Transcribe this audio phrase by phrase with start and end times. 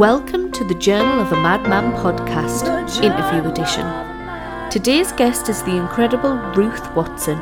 [0.00, 2.64] Welcome to the Journal of a Madman podcast,
[3.02, 3.84] interview edition.
[4.70, 7.38] Today's guest is the incredible Ruth Watson.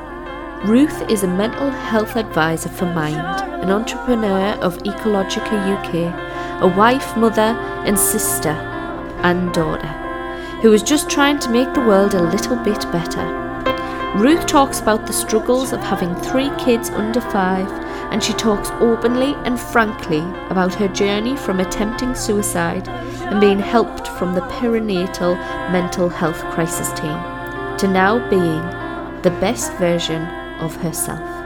[0.65, 3.17] Ruth is a mental health advisor for Mind,
[3.63, 7.55] an entrepreneur of Ecologico UK, a wife, mother,
[7.87, 8.57] and sister,
[9.23, 9.87] and daughter,
[10.61, 13.25] who is just trying to make the world a little bit better.
[14.17, 17.69] Ruth talks about the struggles of having three kids under five,
[18.11, 24.09] and she talks openly and frankly about her journey from attempting suicide and being helped
[24.09, 25.37] from the perinatal
[25.71, 27.19] mental health crisis team
[27.79, 28.63] to now being
[29.23, 30.23] the best version
[30.61, 31.39] of herself.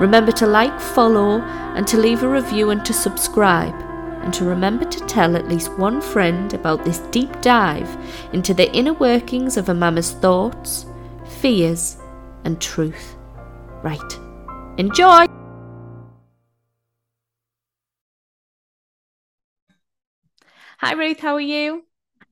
[0.00, 3.74] Remember to like, follow, and to leave a review and to subscribe.
[4.22, 7.96] And to remember to tell at least one friend about this deep dive
[8.32, 10.84] into the inner workings of a mama's thoughts,
[11.40, 11.96] fears,
[12.44, 13.14] and truth.
[13.82, 14.18] Right.
[14.78, 15.35] Enjoy!
[20.78, 21.20] Hi, Ruth.
[21.20, 21.84] How are you?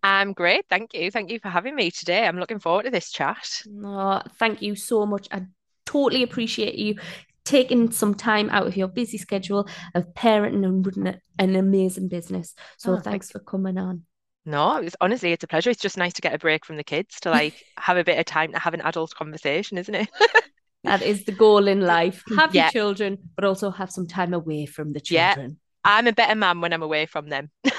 [0.02, 0.66] I'm great.
[0.68, 1.10] Thank you.
[1.10, 2.26] Thank you for having me today.
[2.26, 3.62] I'm looking forward to this chat.
[3.82, 5.28] Oh, thank you so much.
[5.32, 5.46] I
[5.86, 6.96] totally appreciate you
[7.44, 12.54] taking some time out of your busy schedule of parenting and running an amazing business.
[12.76, 14.02] So oh, thanks for coming on.
[14.44, 15.70] No, it's honestly it's a pleasure.
[15.70, 18.18] It's just nice to get a break from the kids to like have a bit
[18.18, 20.10] of time to have an adult conversation, isn't it?
[20.84, 22.22] that is the goal in life.
[22.36, 22.64] Have yeah.
[22.64, 25.58] your children, but also have some time away from the children.
[25.84, 25.96] Yeah.
[25.96, 27.50] I'm a better man when I'm away from them.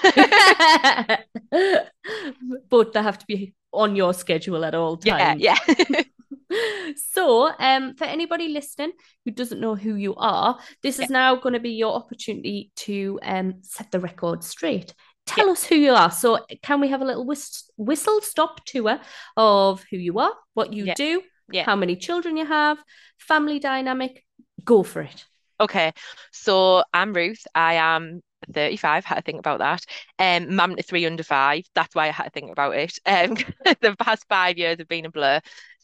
[2.70, 5.42] but they have to be on your schedule at all times.
[5.42, 6.04] Yeah, yeah.
[7.14, 8.92] so, um, for anybody listening
[9.26, 11.06] who doesn't know who you are, this yeah.
[11.06, 14.94] is now going to be your opportunity to um set the record straight
[15.26, 16.12] tell us who you are.
[16.12, 19.00] So, can we have a little whist- whistle stop tour
[19.36, 21.64] of who you are, what you do, yeah.
[21.64, 22.78] how many children you have,
[23.18, 24.24] family dynamic?
[24.64, 25.26] Go for it.
[25.60, 25.94] Okay,
[26.32, 27.44] so I'm Ruth.
[27.56, 29.06] I am 35.
[29.06, 29.86] Had to think about that.
[30.20, 31.64] Um, mum to three under five.
[31.74, 32.98] That's why I had to think about it.
[33.06, 33.36] Um,
[33.82, 35.40] the past five years have been a blur.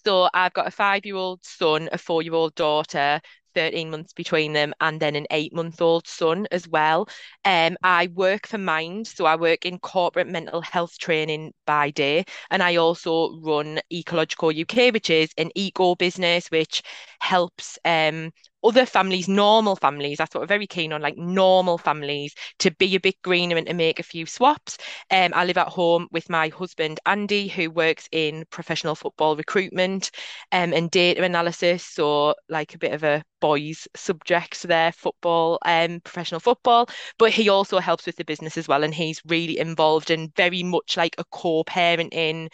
[0.06, 3.22] So I've got a five-year-old son, a four-year-old daughter,
[3.54, 7.08] 13 months between them and then an eight month old son as well.
[7.46, 12.26] Um, I work for Mind, so I work in corporate mental health training by day,
[12.50, 16.81] and I also run Ecologico UK, which is an eco business which
[17.20, 18.31] helps um,
[18.64, 22.96] other families, normal families, that's what we're very keen on, like normal families, to be
[22.96, 24.78] a bit greener and to make a few swaps.
[25.10, 30.12] Um, I live at home with my husband, Andy, who works in professional football recruitment
[30.52, 31.84] um, and data analysis.
[31.86, 36.88] So, like a bit of a boys' subject there, football, um, professional football.
[37.18, 38.84] But he also helps with the business as well.
[38.84, 42.50] And he's really involved and very much like a core parenting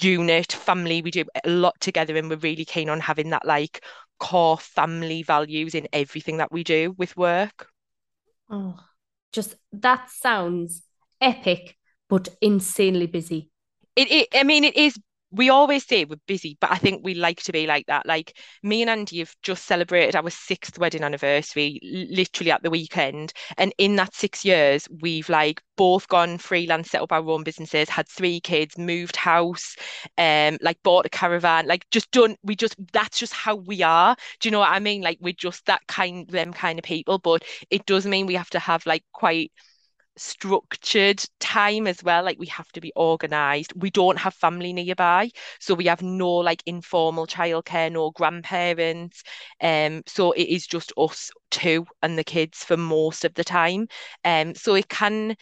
[0.00, 3.84] unit family we do a lot together and we're really keen on having that like
[4.22, 7.66] core family values in everything that we do with work.
[8.48, 8.78] Oh,
[9.32, 10.82] just that sounds
[11.20, 11.76] epic,
[12.08, 13.50] but insanely busy.
[13.96, 14.96] It, it I mean, it is
[15.32, 18.06] we always say we're busy, but I think we like to be like that.
[18.06, 23.32] Like me and Andy have just celebrated our sixth wedding anniversary literally at the weekend.
[23.56, 27.88] And in that six years, we've like both gone freelance, set up our own businesses,
[27.88, 29.74] had three kids, moved house,
[30.18, 34.16] um, like bought a caravan, like just done, we just that's just how we are.
[34.40, 35.02] Do you know what I mean?
[35.02, 38.50] Like we're just that kind them kind of people, but it does mean we have
[38.50, 39.52] to have like quite
[40.16, 43.72] structured time as well like we have to be organized.
[43.76, 49.22] We don't have family nearby so we have no like informal childcare no grandparents.
[49.60, 53.88] Um so it is just us two and the kids for most of the time.
[54.24, 55.36] Um so it can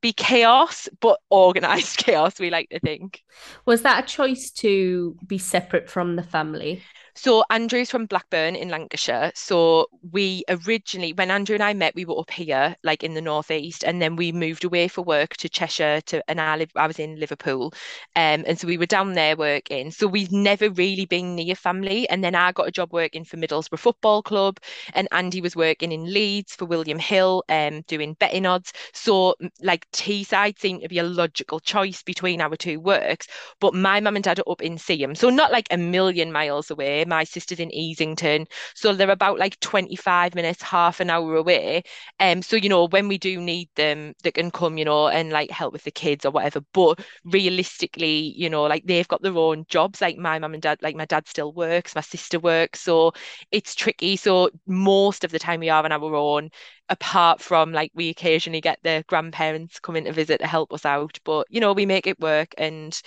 [0.00, 3.22] be chaos but organized chaos we like to think.
[3.66, 6.82] Was that a choice to be separate from the family
[7.14, 9.32] so Andrew's from Blackburn in Lancashire.
[9.34, 13.20] So we originally, when Andrew and I met, we were up here, like in the
[13.20, 16.00] northeast, and then we moved away for work to Cheshire.
[16.06, 17.72] To and I live, I was in Liverpool,
[18.16, 19.90] um, and so we were down there working.
[19.90, 22.08] So we've never really been near family.
[22.08, 24.58] And then I got a job working for Middlesbrough Football Club,
[24.94, 28.72] and Andy was working in Leeds for William Hill, um, doing betting odds.
[28.92, 33.26] So like Teesside seemed to be a logical choice between our two works.
[33.60, 36.70] But my mum and dad are up in Seaham, so not like a million miles
[36.70, 38.46] away my sister's in Easington.
[38.74, 41.82] So they're about like 25 minutes, half an hour away.
[42.18, 45.30] Um, so, you know, when we do need them, they can come, you know, and
[45.30, 46.60] like help with the kids or whatever.
[46.72, 50.00] But realistically, you know, like they've got their own jobs.
[50.00, 52.80] Like my mum and dad, like my dad still works, my sister works.
[52.80, 53.12] So
[53.50, 54.16] it's tricky.
[54.16, 56.50] So most of the time we are on our own
[56.88, 61.18] apart from like we occasionally get the grandparents coming to visit to help us out
[61.24, 63.00] but you know we make it work and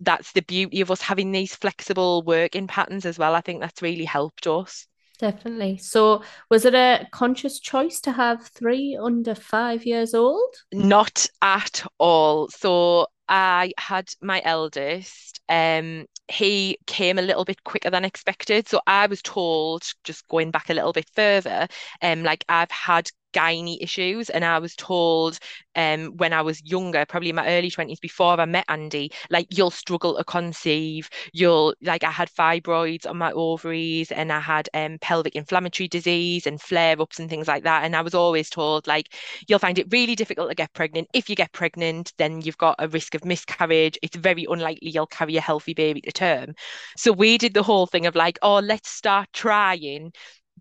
[0.00, 3.34] that's the beauty of us having these flexible working patterns as well.
[3.34, 4.86] I think that's really helped us.
[5.18, 5.76] Definitely.
[5.76, 10.54] So, was it a conscious choice to have three under five years old?
[10.72, 12.48] Not at all.
[12.48, 15.40] So, I had my eldest.
[15.48, 18.68] Um, he came a little bit quicker than expected.
[18.68, 21.68] So I was told, just going back a little bit further,
[22.02, 24.30] um, like I've had gynae issues.
[24.30, 25.38] And I was told
[25.76, 29.46] um, when I was younger, probably in my early 20s, before I met Andy, like
[29.50, 31.08] you'll struggle to conceive.
[31.32, 36.46] You'll like I had fibroids on my ovaries and I had um, pelvic inflammatory disease
[36.46, 37.84] and flare-ups and things like that.
[37.84, 39.14] And I was always told like
[39.48, 41.08] you'll find it really difficult to get pregnant.
[41.14, 43.98] If you get pregnant, then you've got a risk of miscarriage.
[44.02, 46.54] It's very unlikely you'll carry a healthy baby to term.
[46.96, 50.12] So we did the whole thing of like, oh, let's start trying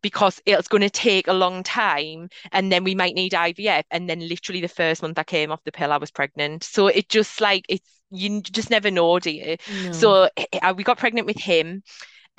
[0.01, 3.83] because it's going to take a long time and then we might need IVF.
[3.91, 6.63] And then literally the first month I came off the pill, I was pregnant.
[6.63, 9.57] So it just like, it's, you just never know, do you?
[9.85, 9.91] No.
[9.91, 11.83] So eh, eh, we got pregnant with him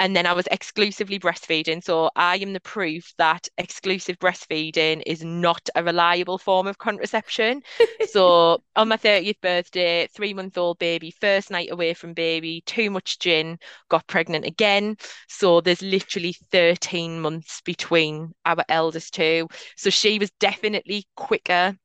[0.00, 1.84] and then I was exclusively breastfeeding.
[1.84, 7.62] So I am the proof that exclusive breastfeeding is not a reliable form of contraception.
[8.08, 12.90] so on my 30th birthday, three month old baby, first night away from baby, too
[12.90, 13.58] much gin,
[13.90, 14.96] got pregnant again.
[15.28, 19.48] So there's literally 13 months between our eldest two.
[19.76, 21.76] So she was definitely quicker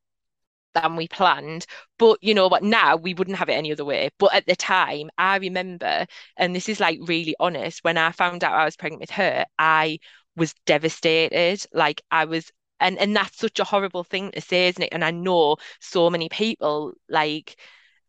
[0.75, 1.65] than we planned.
[1.97, 2.63] But you know what?
[2.63, 4.09] Now we wouldn't have it any other way.
[4.19, 6.05] But at the time, I remember,
[6.37, 9.45] and this is like really honest, when I found out I was pregnant with her,
[9.59, 9.99] I
[10.35, 11.65] was devastated.
[11.73, 14.89] Like I was and and that's such a horrible thing to say, isn't it?
[14.91, 17.57] And I know so many people like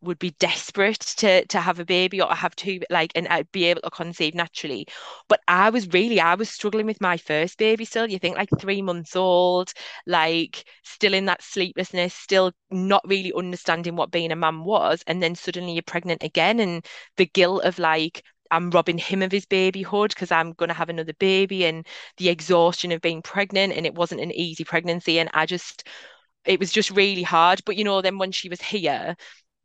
[0.00, 3.48] would be desperate to to have a baby or have two like and I'd uh,
[3.52, 4.86] be able to conceive naturally.
[5.28, 8.48] But I was really I was struggling with my first baby still you think like
[8.60, 9.72] three months old
[10.06, 15.22] like still in that sleeplessness still not really understanding what being a mum was and
[15.22, 16.84] then suddenly you're pregnant again and
[17.16, 20.88] the guilt of like I'm robbing him of his babyhood because I'm going to have
[20.88, 25.28] another baby and the exhaustion of being pregnant and it wasn't an easy pregnancy and
[25.34, 25.86] I just
[26.44, 27.62] it was just really hard.
[27.66, 29.16] But you know then when she was here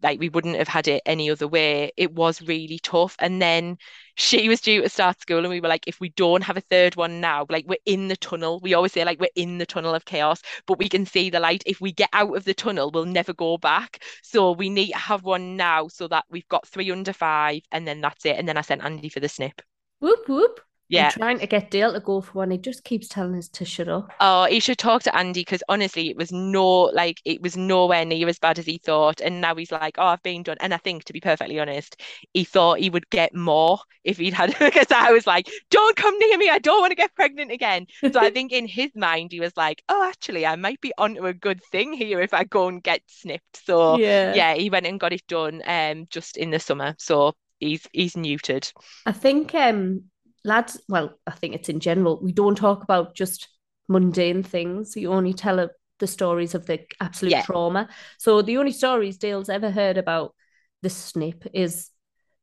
[0.03, 1.91] like we wouldn't have had it any other way.
[1.97, 3.15] It was really tough.
[3.19, 3.77] And then
[4.15, 6.61] she was due to start school, and we were like, if we don't have a
[6.61, 8.59] third one now, like we're in the tunnel.
[8.61, 11.39] We always say like we're in the tunnel of chaos, but we can see the
[11.39, 11.63] light.
[11.65, 14.03] If we get out of the tunnel, we'll never go back.
[14.23, 17.87] So we need to have one now so that we've got three under five, and
[17.87, 18.37] then that's it.
[18.37, 19.61] And then I sent Andy for the snip.
[19.99, 20.61] Whoop whoop.
[20.91, 21.07] Yeah.
[21.07, 22.51] I'm trying to get Dale to go for one.
[22.51, 24.11] He just keeps telling us to shut up.
[24.23, 28.05] Oh, he should talk to Andy because honestly, it was no like it was nowhere
[28.05, 29.19] near as bad as he thought.
[29.19, 30.57] And now he's like, Oh, I've been done.
[30.59, 31.99] And I think to be perfectly honest,
[32.31, 36.15] he thought he would get more if he'd had because I was like, Don't come
[36.19, 37.87] near me, I don't want to get pregnant again.
[38.13, 41.25] So I think in his mind he was like, Oh, actually, I might be onto
[41.25, 43.65] a good thing here if I go and get snipped.
[43.65, 46.93] So yeah, yeah he went and got it done um just in the summer.
[46.99, 48.71] So he's he's neutered.
[49.05, 50.10] I think um
[50.43, 53.47] lads, well, I think it's in general, we don't talk about just
[53.87, 54.95] mundane things.
[54.95, 57.41] You only tell a, the stories of the absolute yeah.
[57.43, 57.89] trauma.
[58.17, 60.33] So the only stories Dale's ever heard about
[60.81, 61.89] the snip is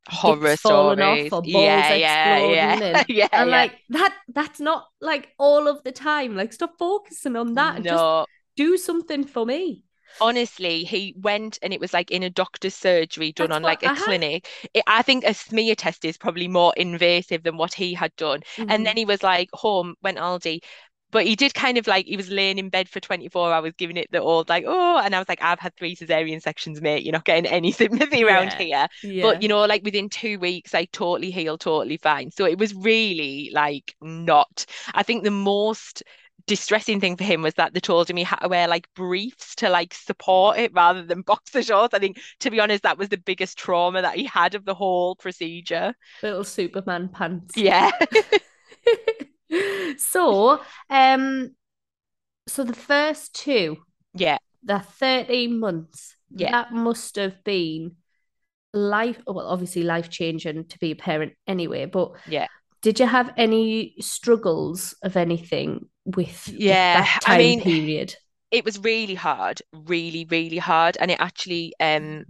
[0.08, 1.32] horror stories.
[1.32, 2.82] Off or balls yeah, yeah, yeah.
[2.82, 6.36] And, yeah, and like that that's not like all of the time.
[6.36, 7.82] Like stop focusing on that.
[7.82, 7.90] No.
[7.90, 9.84] Just do something for me
[10.20, 13.82] honestly, he went and it was like in a doctor's surgery done That's on like
[13.82, 14.48] a clinic.
[14.74, 18.40] It, I think a smear test is probably more invasive than what he had done.
[18.56, 18.70] Mm-hmm.
[18.70, 20.60] And then he was like home, went Aldi,
[21.10, 23.96] but he did kind of like he was laying in bed for 24 hours giving
[23.96, 27.02] it the old like oh and i was like i've had three cesarean sections mate
[27.02, 28.58] you're not getting any sympathy around yeah.
[28.58, 29.22] here yeah.
[29.22, 32.74] but you know like within two weeks i totally healed totally fine so it was
[32.74, 36.02] really like not i think the most
[36.48, 39.54] distressing thing for him was that they told him he had to wear like briefs
[39.56, 41.94] to like support it rather than boxer shorts.
[41.94, 44.74] I think, to be honest, that was the biggest trauma that he had of the
[44.74, 45.94] whole procedure.
[46.22, 47.56] Little Superman pants.
[47.56, 47.90] Yeah.
[49.98, 51.54] so, um,
[52.46, 53.78] so the first two,
[54.14, 57.96] yeah, the 13 months, yeah, that must have been
[58.72, 59.20] life.
[59.26, 62.46] Well, obviously life changing to be a parent anyway, but yeah.
[62.80, 68.14] Did you have any struggles of anything with yeah with time I mean, period?
[68.50, 72.26] It was really hard, really, really hard, and it actually um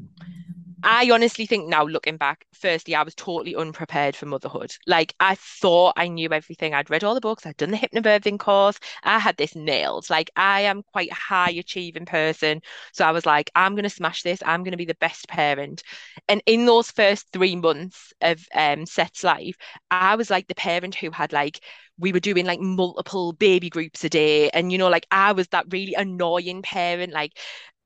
[0.81, 4.73] I honestly think now looking back, firstly, I was totally unprepared for motherhood.
[4.87, 6.73] Like I thought I knew everything.
[6.73, 10.09] I'd read all the books, I'd done the hypnobirthing course, I had this nailed.
[10.09, 12.63] Like I am quite a high achieving person.
[12.93, 15.83] So I was like, I'm gonna smash this, I'm gonna be the best parent.
[16.29, 19.57] And in those first three months of um Seth's life,
[19.91, 21.61] I was like the parent who had like
[21.99, 24.49] we were doing like multiple baby groups a day.
[24.51, 27.13] And you know, like I was that really annoying parent.
[27.13, 27.33] Like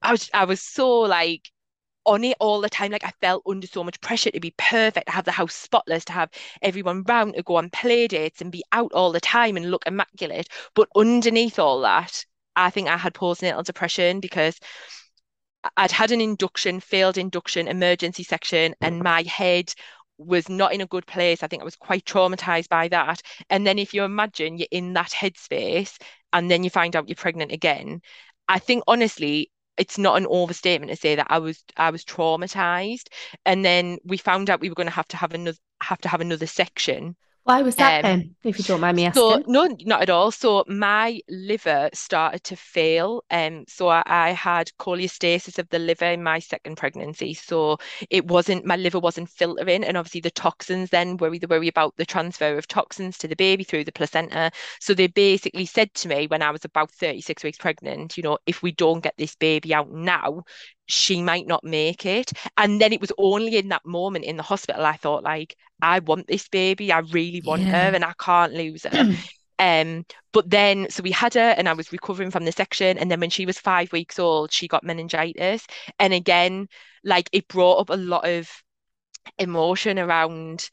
[0.03, 1.51] I was I was so like
[2.05, 2.93] on it all the time.
[2.93, 6.05] Like I felt under so much pressure to be perfect, to have the house spotless,
[6.07, 6.31] to have
[6.63, 9.83] everyone round, to go on play dates and be out all the time and look
[9.87, 10.49] immaculate.
[10.75, 12.25] But underneath all that,
[12.57, 14.59] I think I had postnatal depression because
[15.77, 19.73] I'd had an induction, failed induction, emergency section, and my head
[20.19, 21.43] was not in a good place.
[21.43, 23.23] I think I was quite traumatized by that.
[23.51, 26.01] And then if you imagine you're in that headspace
[26.33, 28.03] and then you find out you're pregnant again,
[28.49, 33.09] I think honestly, it's not an overstatement to say that I was I was traumatized.
[33.47, 36.09] And then we found out we were going to have to have another have to
[36.09, 39.21] have another section why was that um, then, if you don't mind me asking?
[39.21, 40.31] So, no, not at all.
[40.31, 43.25] So my liver started to fail.
[43.33, 47.35] Um, so I, I, had cholestasis of the liver in my second pregnancy.
[47.35, 47.79] So
[48.11, 49.83] it wasn't, my liver wasn't filtering.
[49.83, 53.37] And obviously the toxins then worry the worry about the transfer of toxins to the
[53.37, 54.53] baby through the placenta.
[54.79, 58.39] So they basically said to me when I was about 36 weeks pregnant, you know,
[58.47, 60.45] if we don't get this baby out now,
[60.93, 62.33] she might not make it.
[62.59, 66.01] And then it was only in that moment in the hospital I thought, like, I
[66.01, 66.93] want this baby.
[66.93, 67.71] I really want yeah.
[67.71, 69.17] her and I can't lose her.
[69.59, 72.99] um, but then so we had her and I was recovering from the section.
[72.99, 75.67] And then when she was five weeks old, she got meningitis.
[75.99, 76.69] And again,
[77.05, 78.51] like it brought up a lot of
[79.39, 80.69] emotion around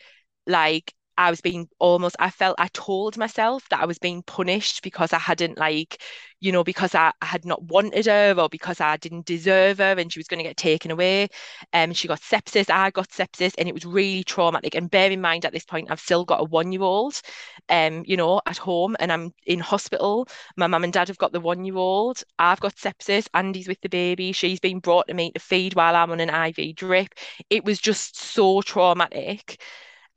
[0.46, 4.82] like I was being almost, I felt I told myself that I was being punished
[4.84, 6.02] because I hadn't like,
[6.40, 9.96] you know, because I, I had not wanted her or because I didn't deserve her
[9.98, 11.28] and she was going to get taken away.
[11.74, 14.76] Um, she got sepsis, I got sepsis, and it was really traumatic.
[14.76, 17.22] And bear in mind at this point, I've still got a one-year-old,
[17.70, 20.28] um, you know, at home and I'm in hospital.
[20.56, 22.24] My mum and dad have got the one-year-old.
[22.40, 23.28] I've got sepsis.
[23.34, 24.32] Andy's with the baby.
[24.32, 27.14] She's been brought to me to feed while I'm on an IV drip.
[27.50, 29.62] It was just so traumatic.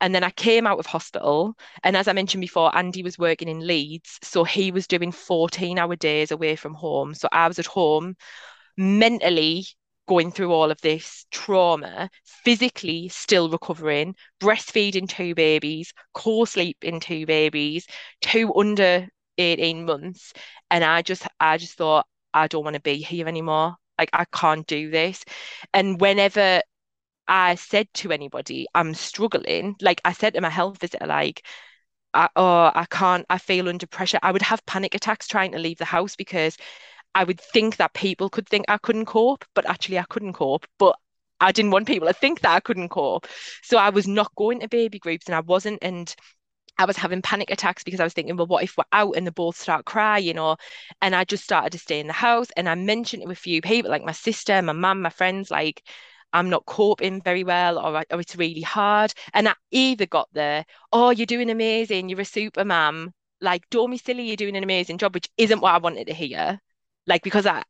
[0.03, 1.55] And then I came out of hospital.
[1.81, 4.19] And as I mentioned before, Andy was working in Leeds.
[4.21, 7.13] So he was doing 14 hour days away from home.
[7.13, 8.17] So I was at home
[8.75, 9.65] mentally
[10.05, 17.25] going through all of this trauma, physically still recovering, breastfeeding two babies, co sleeping two
[17.25, 17.87] babies,
[18.19, 19.07] two under
[19.37, 20.33] 18 months.
[20.69, 23.77] And I just, I just thought, I don't want to be here anymore.
[23.97, 25.23] Like, I can't do this.
[25.73, 26.61] And whenever
[27.27, 29.75] I said to anybody, I'm struggling.
[29.81, 31.45] Like I said to my health visitor, like,
[32.13, 34.19] I, oh, I can't, I feel under pressure.
[34.21, 36.57] I would have panic attacks trying to leave the house because
[37.15, 40.67] I would think that people could think I couldn't cope, but actually I couldn't cope.
[40.79, 40.97] But
[41.39, 43.27] I didn't want people to think that I couldn't cope.
[43.63, 45.79] So I was not going to baby groups and I wasn't.
[45.81, 46.13] And
[46.77, 49.27] I was having panic attacks because I was thinking, well, what if we're out and
[49.27, 50.57] they both start crying, know?
[51.01, 52.47] And I just started to stay in the house.
[52.57, 55.51] And I mentioned it to a few people, like my sister, my mum, my friends,
[55.51, 55.83] like,
[56.33, 59.13] I'm not coping very well or, or it's really hard.
[59.33, 63.13] And I either got there, oh, you're doing amazing, you're a super mum.
[63.41, 66.13] Like, don't be silly, you're doing an amazing job, which isn't what I wanted to
[66.13, 66.59] hear.
[67.07, 67.63] Like, because I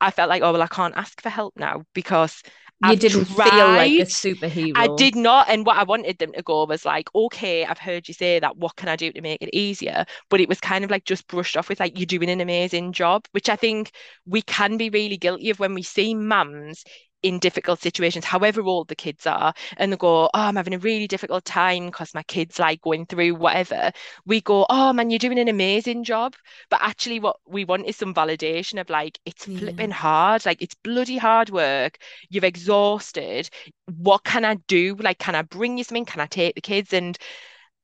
[0.00, 2.42] I felt like, oh well, I can't ask for help now because
[2.80, 3.50] you I've didn't tried.
[3.50, 4.74] feel like a superhero.
[4.74, 5.48] I did not.
[5.48, 8.56] And what I wanted them to go was like, okay, I've heard you say that.
[8.56, 10.04] What can I do to make it easier?
[10.30, 12.92] But it was kind of like just brushed off with like, you're doing an amazing
[12.92, 13.90] job, which I think
[14.26, 16.84] we can be really guilty of when we see mums
[17.22, 20.78] in difficult situations, however old the kids are, and they go, Oh, I'm having a
[20.78, 23.92] really difficult time because my kid's like going through whatever.
[24.26, 26.34] We go, Oh man, you're doing an amazing job.
[26.70, 29.58] But actually, what we want is some validation of like, it's yeah.
[29.58, 31.98] flipping hard, like it's bloody hard work.
[32.30, 33.50] You're exhausted.
[33.86, 34.94] What can I do?
[34.96, 36.04] Like, can I bring you something?
[36.04, 36.92] Can I take the kids?
[36.92, 37.18] And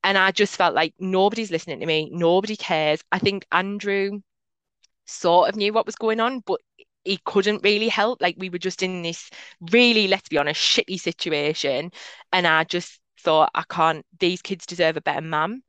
[0.03, 3.03] and I just felt like nobody's listening to me, nobody cares.
[3.11, 4.21] I think Andrew
[5.05, 6.61] sort of knew what was going on, but
[7.07, 8.21] he couldn't really help.
[8.21, 9.29] Like we were just in this
[9.71, 11.91] really, let's be honest, shitty situation.
[12.31, 15.61] And I just thought, I can't, these kids deserve a better mum.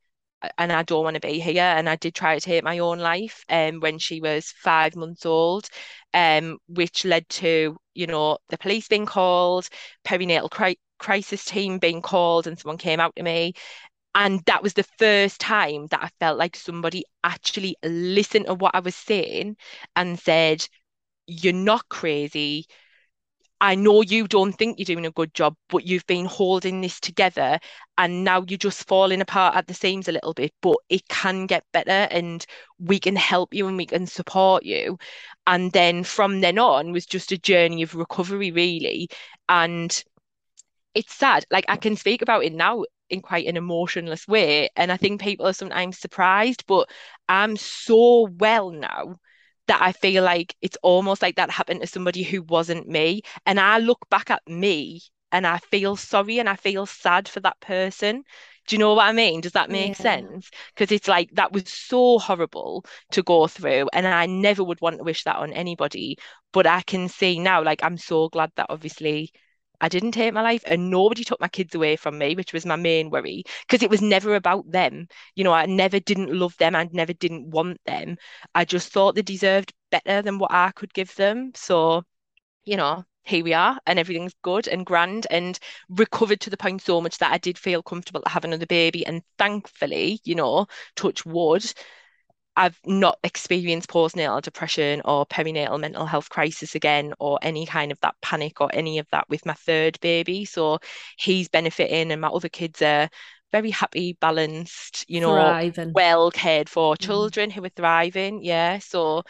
[0.56, 1.62] And I don't want to be here.
[1.62, 5.26] And I did try to take my own life um, when she was five months
[5.26, 5.68] old,
[6.14, 9.68] um, which led to, you know, the police being called,
[10.04, 13.54] perinatal cri- crisis team being called, and someone came out to me.
[14.14, 18.74] And that was the first time that I felt like somebody actually listened to what
[18.74, 19.56] I was saying
[19.96, 20.66] and said,
[21.28, 22.66] you're not crazy.
[23.60, 27.00] I know you don't think you're doing a good job, but you've been holding this
[27.00, 27.58] together
[27.96, 31.46] and now you're just falling apart at the seams a little bit, but it can
[31.46, 32.46] get better and
[32.78, 34.96] we can help you and we can support you.
[35.46, 39.08] And then from then on was just a journey of recovery, really.
[39.48, 40.04] And
[40.94, 41.44] it's sad.
[41.50, 44.68] Like I can speak about it now in quite an emotionless way.
[44.76, 46.88] And I think people are sometimes surprised, but
[47.28, 49.16] I'm so well now
[49.68, 53.22] that I feel like it's almost like that happened to somebody who wasn't me.
[53.46, 57.40] And I look back at me and I feel sorry and I feel sad for
[57.40, 58.24] that person
[58.66, 59.40] Do you know what I mean?
[59.40, 59.96] Does that make Yeah.
[59.96, 60.50] sense?
[60.74, 64.98] Because it's like that was so horrible to go through, and I never would want
[64.98, 66.16] to wish that on anybody.
[66.52, 69.32] But I can see now, like, I'm so glad that obviously
[69.80, 72.66] I didn't take my life and nobody took my kids away from me, which was
[72.66, 75.08] my main worry, because it was never about them.
[75.34, 78.16] You know, I never didn't love them, I never didn't want them.
[78.54, 81.52] I just thought they deserved better than what I could give them.
[81.54, 82.02] So,
[82.64, 85.58] you know, here we are, and everything's good and grand and
[85.88, 89.06] recovered to the point so much that I did feel comfortable to have another baby.
[89.06, 90.66] And thankfully, you know,
[90.96, 91.64] touch wood,
[92.58, 98.00] I've not experienced postnatal depression or perinatal mental health crisis again, or any kind of
[98.00, 100.44] that panic or any of that with my third baby.
[100.44, 100.80] So
[101.18, 103.08] he's benefiting, and my other kids are
[103.52, 105.92] very happy, balanced, you know, Thriving.
[105.94, 107.06] well cared for Mm.
[107.06, 108.42] children who are thriving.
[108.42, 108.78] Yeah.
[108.80, 109.22] So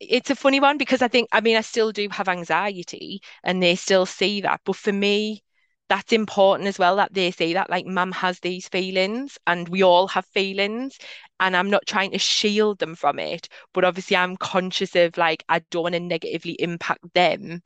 [0.00, 3.62] it's a funny one because I think, I mean, I still do have anxiety and
[3.62, 4.60] they still see that.
[4.64, 5.42] But for me,
[5.88, 9.82] that's important as well that they say that, like, mum has these feelings and we
[9.82, 10.98] all have feelings.
[11.40, 13.48] And I'm not trying to shield them from it.
[13.74, 17.62] But obviously, I'm conscious of, like, I don't want to negatively impact them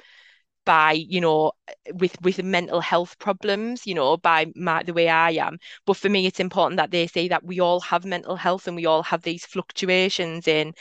[0.64, 1.52] by you know
[1.94, 6.08] with with mental health problems you know by my, the way I am but for
[6.08, 9.02] me it's important that they say that we all have mental health and we all
[9.02, 10.72] have these fluctuations in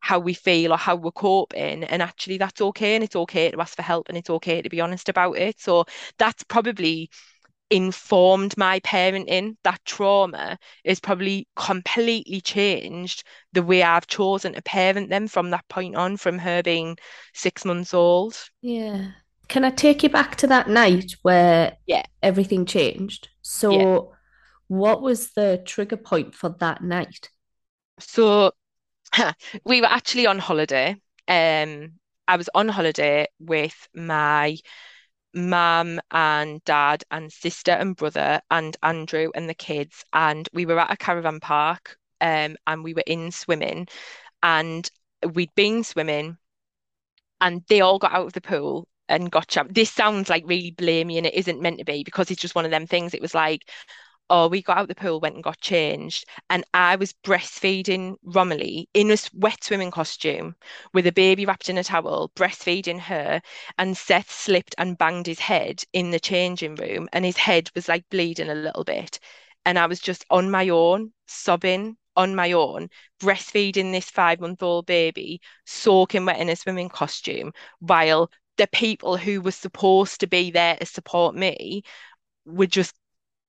[0.00, 3.60] how we feel or how we're coping and actually that's okay and it's okay to
[3.60, 5.84] ask for help and it's okay to be honest about it so
[6.18, 7.10] that's probably
[7.72, 15.10] informed my parenting that trauma has probably completely changed the way I've chosen to parent
[15.10, 16.98] them from that point on from her being
[17.34, 19.12] six months old Yeah.
[19.48, 22.02] Can I take you back to that night where Yeah.
[22.22, 23.28] everything changed?
[23.42, 24.14] So,
[24.68, 27.28] what was the trigger point for that night?
[28.00, 28.52] So
[29.64, 30.96] we were actually on holiday.
[31.28, 31.94] Um,
[32.28, 34.58] I was on holiday with my
[35.34, 40.78] mum and dad and sister and brother and Andrew and the kids, and we were
[40.78, 41.96] at a caravan park.
[42.20, 43.88] Um, and we were in swimming,
[44.42, 44.88] and
[45.34, 46.38] we'd been swimming,
[47.40, 49.74] and they all got out of the pool and got champ.
[49.74, 52.64] This sounds like really blamey, and it isn't meant to be because it's just one
[52.64, 53.14] of them things.
[53.14, 53.68] It was like
[54.30, 58.88] oh, we got out the pool, went and got changed, and I was breastfeeding Romilly
[58.94, 60.56] in a wet swimming costume
[60.94, 63.40] with a baby wrapped in a towel, breastfeeding her,
[63.78, 67.88] and Seth slipped and banged his head in the changing room, and his head was
[67.88, 69.18] like bleeding a little bit.
[69.64, 72.88] And I was just on my own, sobbing on my own,
[73.20, 79.50] breastfeeding this five-month-old baby, soaking wet in a swimming costume, while the people who were
[79.50, 81.82] supposed to be there to support me
[82.44, 82.94] were just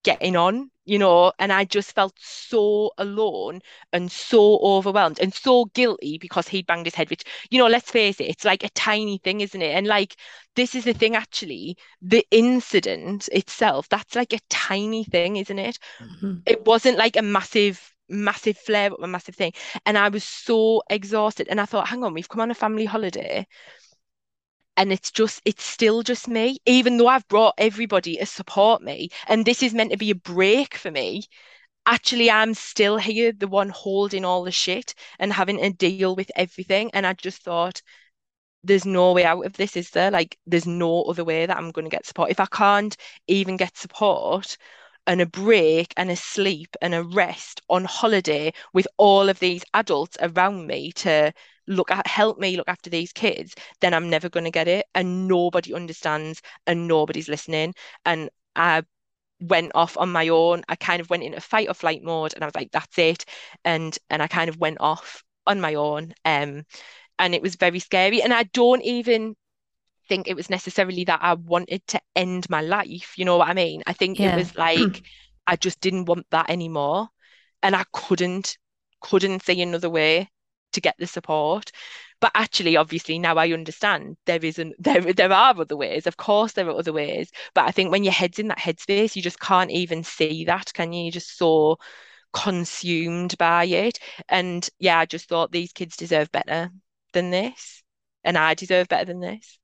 [0.04, 5.66] getting on, you know, and I just felt so alone and so overwhelmed and so
[5.66, 8.70] guilty because he'd banged his head, which, you know, let's face it, it's like a
[8.70, 9.76] tiny thing, isn't it?
[9.76, 10.16] And like,
[10.56, 15.80] this is the thing actually, the incident itself, that's like a tiny thing, isn't it?
[16.00, 16.44] Mhm.
[16.46, 19.54] It wasn't like a massive, massive flare up, a massive thing.
[19.86, 21.48] And I was so exhausted.
[21.50, 23.48] And I thought, hang on, we've come on a family holiday
[24.78, 29.10] and it's just it's still just me even though I've brought everybody to support me
[29.28, 31.24] and this is meant to be a break for me.
[31.86, 36.32] Actually I'm still here the one holding all the shit and having to deal with
[36.36, 37.82] everything and I just thought
[38.64, 40.12] there's no way out of this is there?
[40.12, 42.32] Like there's no other way that I'm going to get support.
[42.32, 42.96] If I can't
[43.28, 44.58] even get support
[45.06, 49.64] and a break and a sleep and a rest on holiday with all of these
[49.74, 51.34] adults around me to
[51.68, 54.86] look at help me look after these kids, then I'm never going to get it.
[54.96, 57.74] And nobody understands and nobody's listening.
[58.06, 58.84] And I
[59.42, 60.64] went off on my own.
[60.70, 63.26] I kind of went into fight or flight mode and I was like, that's it.
[63.66, 66.14] And and I kind of went off on my own.
[66.26, 66.64] Um,
[67.20, 68.22] and it was very scary.
[68.22, 69.36] And I don't even
[70.10, 73.14] think it was necessarily that I wanted to end my life.
[73.18, 73.84] You know what I mean?
[73.88, 75.02] I think it was like
[75.48, 77.10] I just didn't want that anymore.
[77.64, 78.58] And I couldn't,
[79.02, 80.30] couldn't see another way
[80.74, 81.72] to get the support.
[82.20, 86.08] But actually, obviously, now I understand there isn't there there are other ways.
[86.08, 87.32] Of course, there are other ways.
[87.54, 90.74] But I think when your head's in that headspace, you just can't even see that,
[90.74, 91.04] can you?
[91.04, 91.78] You're just so
[92.34, 94.00] consumed by it.
[94.28, 96.72] And yeah, I just thought these kids deserve better
[97.14, 97.84] than this.
[98.24, 99.60] And I deserve better than this.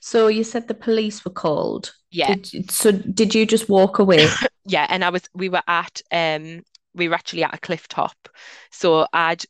[0.00, 1.94] So you said the police were called.
[2.10, 2.34] Yeah.
[2.34, 4.28] Did so did you just walk away?
[4.66, 6.62] Yeah, and I was we were at um
[6.94, 8.16] we were actually at a cliff top.
[8.70, 9.44] So I'd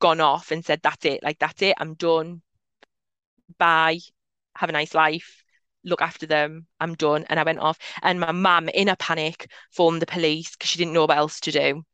[0.00, 2.42] gone off and said, That's it, like that's it, I'm done.
[3.58, 3.98] Bye.
[4.56, 5.42] Have a nice life.
[5.84, 6.66] Look after them.
[6.80, 7.24] I'm done.
[7.28, 7.78] And I went off.
[8.02, 11.40] And my mum, in a panic, phoned the police because she didn't know what else
[11.40, 11.84] to do.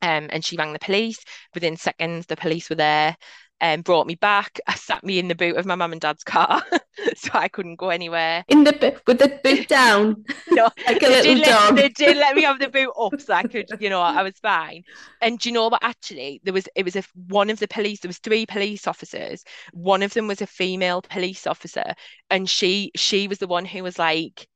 [0.00, 1.18] Um, and she rang the police.
[1.54, 3.16] Within seconds, the police were there.
[3.60, 4.60] And um, brought me back.
[4.66, 6.62] I sat me in the boot of my mum and dad's car,
[7.16, 8.44] so I couldn't go anywhere.
[8.48, 11.74] In the with the boot down, no, like a little dog.
[11.74, 14.22] Let, they did let me have the boot up, so I could, you know, I
[14.22, 14.82] was fine.
[15.20, 15.82] And do you know what?
[15.82, 18.00] Actually, there was it was a one of the police.
[18.00, 19.44] There was three police officers.
[19.72, 21.94] One of them was a female police officer,
[22.30, 24.46] and she she was the one who was like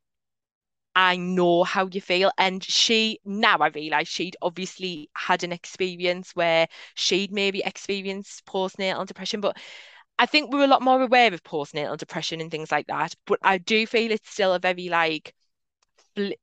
[0.94, 2.30] I know how you feel.
[2.38, 9.06] And she, now I realise she'd obviously had an experience where she'd maybe experienced postnatal
[9.06, 9.56] depression, but
[10.18, 13.14] I think we're a lot more aware of postnatal depression and things like that.
[13.26, 15.34] But I do feel it's still a very like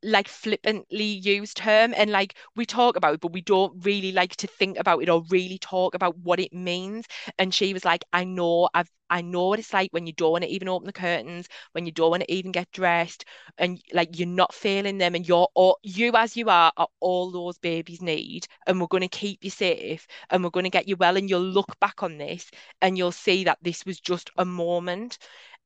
[0.03, 4.35] like flippantly used term and like we talk about it but we don't really like
[4.37, 7.05] to think about it or really talk about what it means.
[7.37, 10.31] And she was like I know I've I know what it's like when you don't
[10.31, 13.25] want to even open the curtains when you don't want to even get dressed
[13.57, 17.31] and like you're not feeling them and you're all you as you are are all
[17.31, 20.87] those babies need and we're going to keep you safe and we're going to get
[20.87, 22.49] you well and you'll look back on this
[22.81, 25.17] and you'll see that this was just a moment.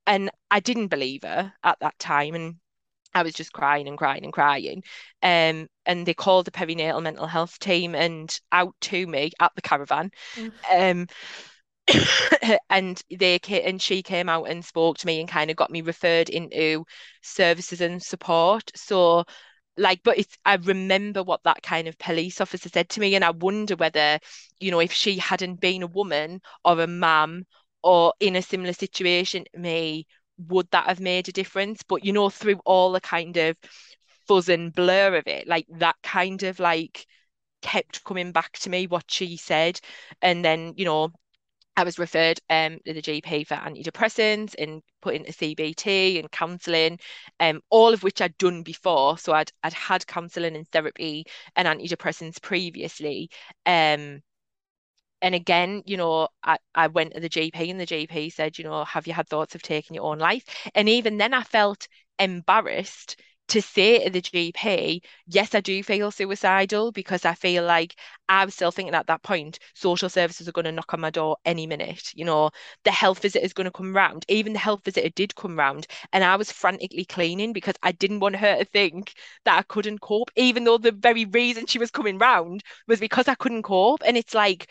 [0.08, 2.56] And I didn't believe her at that time and
[3.14, 4.84] I was just crying and crying and crying.
[5.22, 9.62] Um, and they called the perinatal mental health team and out to me at the
[9.62, 10.12] caravan.
[10.36, 10.52] Mm.
[10.72, 11.08] Um,
[12.70, 15.82] and they and she came out and spoke to me and kind of got me
[15.82, 16.86] referred into
[17.22, 18.72] services and support.
[18.76, 19.26] So
[19.78, 23.26] like but it's I remember what that kind of police officer said to me and
[23.26, 24.20] I wonder whether
[24.60, 27.46] you know if she hadn't been a woman or a mum
[27.82, 31.82] or in a similar situation me would that have made a difference?
[31.88, 33.58] But you know, through all the kind of
[34.28, 37.06] fuzz and blur of it, like that kind of like
[37.62, 39.80] kept coming back to me what she said.
[40.22, 41.12] And then, you know,
[41.76, 47.00] I was referred um, to the GP for antidepressants and put into CBT and counselling,
[47.40, 49.18] um, all of which I'd done before.
[49.18, 53.30] So I'd I'd had counselling and therapy and antidepressants previously.
[53.66, 54.22] Um,
[55.24, 58.64] and again, you know, I, I went to the GP and the GP said, you
[58.66, 60.46] know, have you had thoughts of taking your own life?
[60.76, 61.88] And even then I felt
[62.20, 63.18] embarrassed
[63.50, 67.96] to say to the GP, yes, I do feel suicidal because I feel like
[68.30, 71.10] I was still thinking at that point, social services are going to knock on my
[71.10, 72.12] door any minute.
[72.16, 72.52] You know,
[72.84, 74.26] the health visit is going to come round.
[74.30, 78.20] Even the health visitor did come round, and I was frantically cleaning because I didn't
[78.22, 79.14] want her to think
[79.46, 83.28] that I couldn't cope, even though the very reason she was coming round was because
[83.28, 84.02] I couldn't cope.
[84.06, 84.68] And it's like,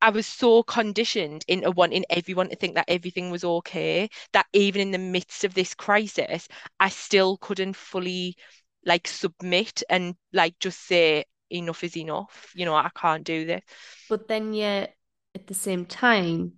[0.00, 4.80] I was so conditioned into wanting everyone to think that everything was okay that even
[4.80, 8.36] in the midst of this crisis, I still couldn't fully
[8.84, 12.52] like submit and like just say enough is enough.
[12.54, 13.62] You know, I can't do this.
[14.08, 14.94] But then yet
[15.34, 16.54] at the same time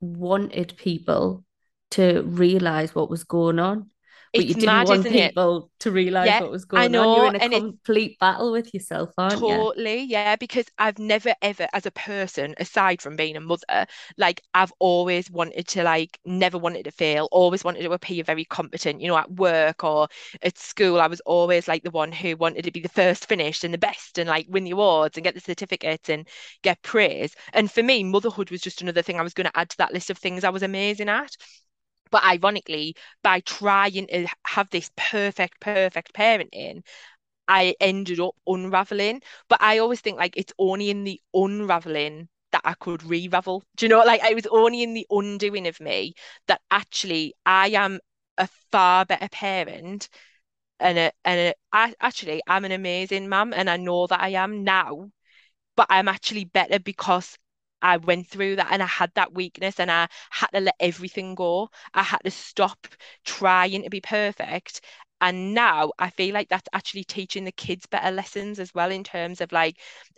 [0.00, 1.44] wanted people
[1.92, 3.90] to realize what was going on
[4.34, 5.80] but you didn't mad, want people it?
[5.80, 7.34] to realize yeah, what was going I know, on.
[7.34, 9.56] You're in a complete battle with yourself, aren't totally, you?
[9.58, 10.36] Totally, yeah.
[10.36, 15.30] Because I've never ever, as a person, aside from being a mother, like I've always
[15.30, 17.28] wanted to, like, never wanted to fail.
[17.30, 19.00] Always wanted to appear very competent.
[19.00, 20.08] You know, at work or
[20.42, 23.64] at school, I was always like the one who wanted to be the first finished
[23.64, 26.26] and the best, and like win the awards and get the certificates and
[26.62, 27.34] get praise.
[27.52, 29.92] And for me, motherhood was just another thing I was going to add to that
[29.92, 31.36] list of things I was amazing at.
[32.12, 32.94] But ironically,
[33.24, 36.84] by trying to have this perfect, perfect parenting,
[37.48, 39.22] I ended up unraveling.
[39.48, 43.64] But I always think like it's only in the unraveling that I could re-ravel.
[43.76, 46.14] Do you know, like it was only in the undoing of me
[46.48, 48.00] that actually I am
[48.38, 50.08] a far better parent
[50.80, 54.30] and a, and a, I, actually I'm an amazing mum and I know that I
[54.30, 55.10] am now,
[55.76, 57.38] but I'm actually better because
[57.82, 61.34] I went through that and I had that weakness and I had to let everything
[61.34, 61.70] go.
[61.94, 62.86] I had to stop
[63.24, 64.80] trying to be perfect.
[65.22, 69.04] And now I feel like that's actually teaching the kids better lessons as well in
[69.04, 69.76] terms of like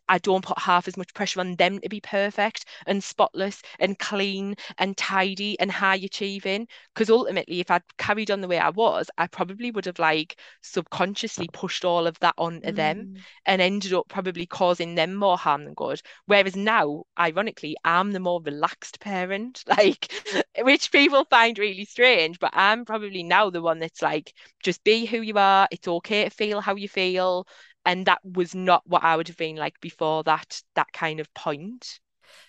[0.08, 3.98] I don't put half as much pressure on them to be perfect and spotless and
[3.98, 6.68] clean and tidy and high achieving.
[6.92, 10.38] Because ultimately, if I'd carried on the way I was, I probably would have like
[10.62, 12.76] subconsciously pushed all of that onto mm.
[12.76, 13.14] them
[13.46, 16.02] and ended up probably causing them more harm than good.
[16.26, 20.12] Whereas now, ironically, I'm the more relaxed parent, like
[20.58, 22.38] which people find really strange.
[22.38, 25.66] But I'm probably now the one that's like, just be who you are.
[25.70, 27.46] It's okay to feel how you feel
[27.84, 31.32] and that was not what I would have been like before that that kind of
[31.34, 32.00] point.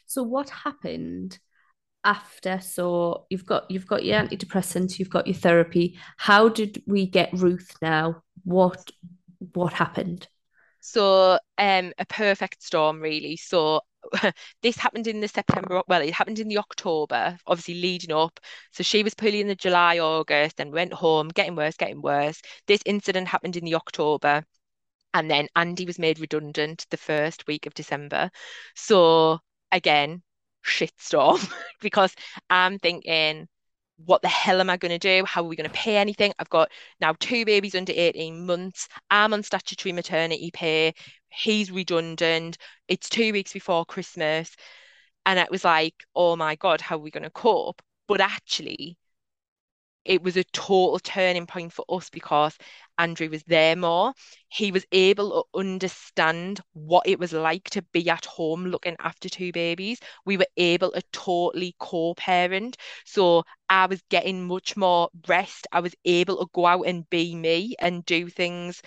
[0.06, 1.40] So what happened
[2.04, 2.60] after?
[2.62, 5.98] So you've got you've got your antidepressants, you've got your therapy.
[6.18, 8.24] How did we get Ruth now?
[8.44, 8.92] What
[9.54, 10.28] what happened?
[10.80, 13.38] So um a perfect storm really.
[13.38, 13.82] So
[14.62, 18.40] this happened in the September, well, it happened in the October, obviously leading up.
[18.72, 22.42] So she was poorly in the July, August, and went home, getting worse, getting worse.
[22.68, 24.44] This incident happened in the October.
[25.14, 28.30] And then Andy was made redundant the first week of December.
[28.76, 29.40] So
[29.72, 30.24] again,
[30.66, 32.14] shitstorm because
[32.50, 33.48] I'm thinking,
[33.98, 35.26] what the hell am I going to do?
[35.26, 36.34] How are we going to pay anything?
[36.38, 38.88] I've got now two babies under 18 months.
[39.10, 40.94] I'm on statutory maternity pay.
[41.36, 42.58] He's redundant.
[42.88, 44.56] It's two weeks before Christmas.
[45.26, 47.82] And it was like, oh my God, how are we going to cope?
[48.08, 48.98] But actually,
[50.06, 52.56] it was a total turning point for us because
[53.00, 54.14] Andrew was there more.
[54.50, 59.30] He was able to understand what it was like to be at home looking after
[59.30, 60.00] two babies.
[60.24, 62.78] We were able to totally co-parent.
[63.06, 65.66] So I was getting much more rest.
[65.72, 68.84] I was able to go out and be me and do things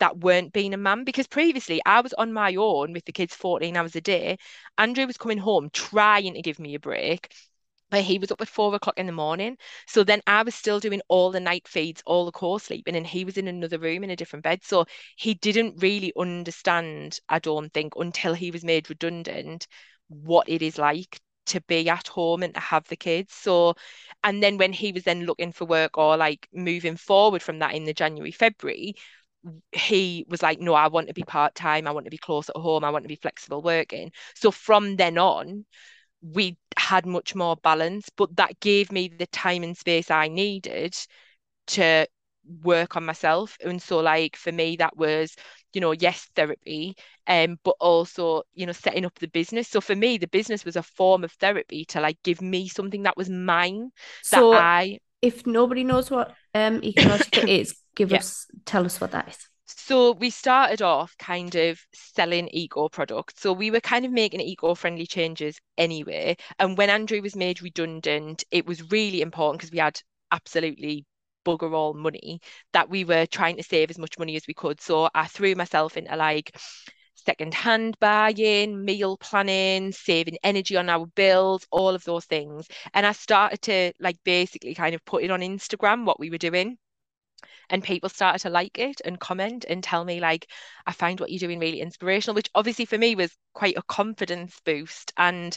[0.00, 3.34] that weren't being a mum because previously I was on my own with the kids
[3.34, 4.38] 14 hours a day.
[4.78, 7.32] Andrew was coming home trying to give me a break
[7.90, 9.56] but he was up at four o'clock in the morning.
[9.86, 13.06] So then I was still doing all the night feeds, all the co sleeping, and
[13.06, 14.64] he was in another room in a different bed.
[14.64, 19.68] So he didn't really understand, I don't think, until he was made redundant,
[20.08, 23.32] what it is like to be at home and to have the kids.
[23.34, 23.74] So,
[24.24, 27.74] and then when he was then looking for work or like moving forward from that
[27.74, 28.94] in the January, February,
[29.72, 31.86] he was like, no, I want to be part time.
[31.86, 32.84] I want to be close at home.
[32.84, 34.12] I want to be flexible working.
[34.34, 35.64] So from then on,
[36.22, 40.94] we had much more balance, but that gave me the time and space I needed
[41.68, 42.06] to
[42.62, 43.56] work on myself.
[43.64, 45.34] And so, like, for me, that was,
[45.72, 46.94] you know, yes, therapy,
[47.26, 49.68] um, but also, you know, setting up the business.
[49.68, 53.02] So for me, the business was a form of therapy to like give me something
[53.04, 53.90] that was mine
[54.22, 58.18] so that I if nobody knows what um Ecologico is, give yeah.
[58.18, 59.48] us tell us what that is.
[59.66, 63.40] So we started off kind of selling eco products.
[63.40, 66.36] So we were kind of making eco-friendly changes anyway.
[66.58, 71.06] And when Andrew was made redundant, it was really important because we had absolutely
[71.44, 72.40] bugger all money
[72.72, 74.80] that we were trying to save as much money as we could.
[74.80, 76.56] So I threw myself into like
[77.26, 82.66] second-hand buying, meal planning, saving energy on our bills, all of those things.
[82.92, 86.38] And I started to like basically kind of put it on Instagram what we were
[86.38, 86.78] doing.
[87.70, 90.50] And people started to like it and comment and tell me like
[90.86, 94.60] I find what you're doing really inspirational which obviously for me was quite a confidence
[94.64, 95.12] boost.
[95.16, 95.56] And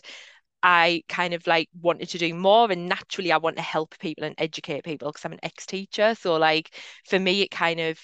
[0.64, 2.72] I kind of like wanted to do more.
[2.72, 6.16] And naturally I want to help people and educate people because I'm an ex-teacher.
[6.16, 6.74] So like
[7.06, 8.00] for me it kind of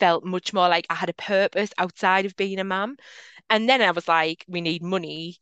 [0.00, 2.96] felt much more like I had a purpose outside of being a mum
[3.50, 5.38] and then I was like we need money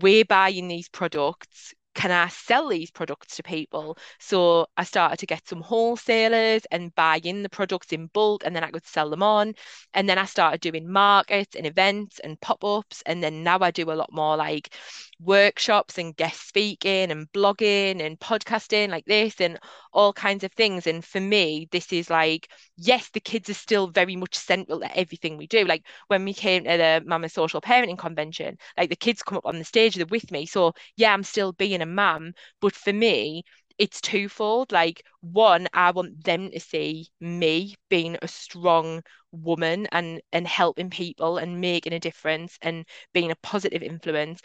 [0.00, 3.98] we're buying these products can I sell these products to people?
[4.18, 8.56] So I started to get some wholesalers and buy in the products in bulk, and
[8.56, 9.54] then I could sell them on.
[9.94, 13.02] And then I started doing markets and events and pop ups.
[13.06, 14.74] And then now I do a lot more like
[15.24, 19.58] workshops and guest speaking and blogging and podcasting like this and
[19.92, 20.86] all kinds of things.
[20.86, 24.98] And for me, this is like, yes, the kids are still very much central to
[24.98, 25.64] everything we do.
[25.64, 29.46] Like when we came to the Mamma Social Parenting Convention, like the kids come up
[29.46, 30.46] on the stage, they're with me.
[30.46, 33.44] So yeah, I'm still being a mum, but for me,
[33.78, 34.70] it's twofold.
[34.70, 40.90] Like, one, I want them to see me being a strong woman and and helping
[40.90, 44.42] people and making a difference and being a positive influence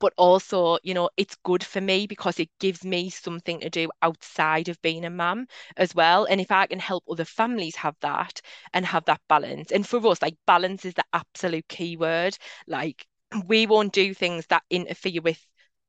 [0.00, 3.90] but also, you know, it's good for me because it gives me something to do
[4.02, 6.24] outside of being a mum as well.
[6.24, 8.40] And if I can help other families have that
[8.74, 12.36] and have that balance, and for us, like balance is the absolute key word.
[12.66, 13.06] Like
[13.46, 15.44] we won't do things that interfere with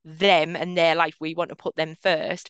[0.06, 1.16] them and their life.
[1.20, 2.50] We want to put them first,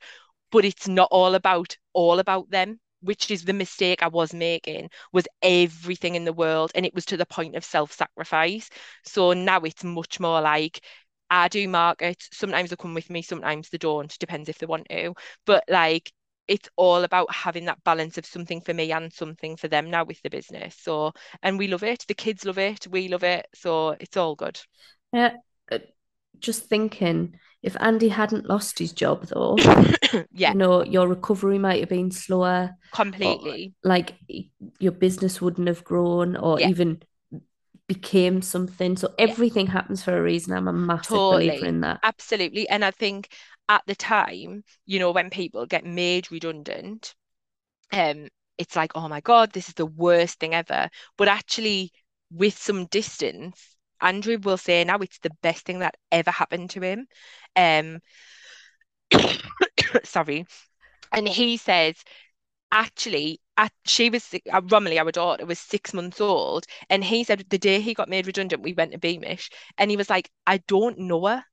[0.51, 4.89] but it's not all about all about them which is the mistake I was making,
[5.11, 6.71] was everything in the world.
[6.73, 8.69] And it was to the point of self sacrifice.
[9.03, 10.79] So now it's much more like
[11.33, 12.29] I do markets.
[12.31, 15.15] Sometimes they come with me, sometimes they don't, depends if they want to.
[15.45, 16.11] But like
[16.47, 20.03] it's all about having that balance of something for me and something for them now
[20.03, 20.75] with the business.
[20.79, 22.05] So and we love it.
[22.07, 22.85] The kids love it.
[22.87, 23.47] We love it.
[23.55, 24.59] So it's all good.
[25.11, 25.37] Yeah.
[25.71, 25.79] Uh,
[26.39, 29.55] just thinking if Andy hadn't lost his job though,
[30.33, 32.75] yeah, you know, your recovery might have been slower.
[32.91, 33.73] Completely.
[33.83, 34.17] Or, like
[34.79, 36.69] your business wouldn't have grown or yeah.
[36.69, 37.01] even
[37.87, 38.97] became something.
[38.97, 39.73] So everything yeah.
[39.73, 40.53] happens for a reason.
[40.53, 41.49] I'm a massive totally.
[41.49, 41.99] believer in that.
[42.03, 42.67] Absolutely.
[42.69, 43.29] And I think
[43.69, 47.15] at the time, you know, when people get made redundant,
[47.91, 50.89] um, it's like, oh my God, this is the worst thing ever.
[51.17, 51.91] But actually,
[52.31, 56.81] with some distance, Andrew will say now it's the best thing that ever happened to
[56.81, 57.07] him.
[57.55, 57.99] Um,
[60.03, 60.45] sorry.
[61.11, 61.95] And he says,
[62.73, 67.45] actually, at, she was uh, Romilly, our daughter, was six months old, and he said
[67.49, 70.57] the day he got made redundant, we went to Beamish, and he was like, "I
[70.67, 71.45] don't know her,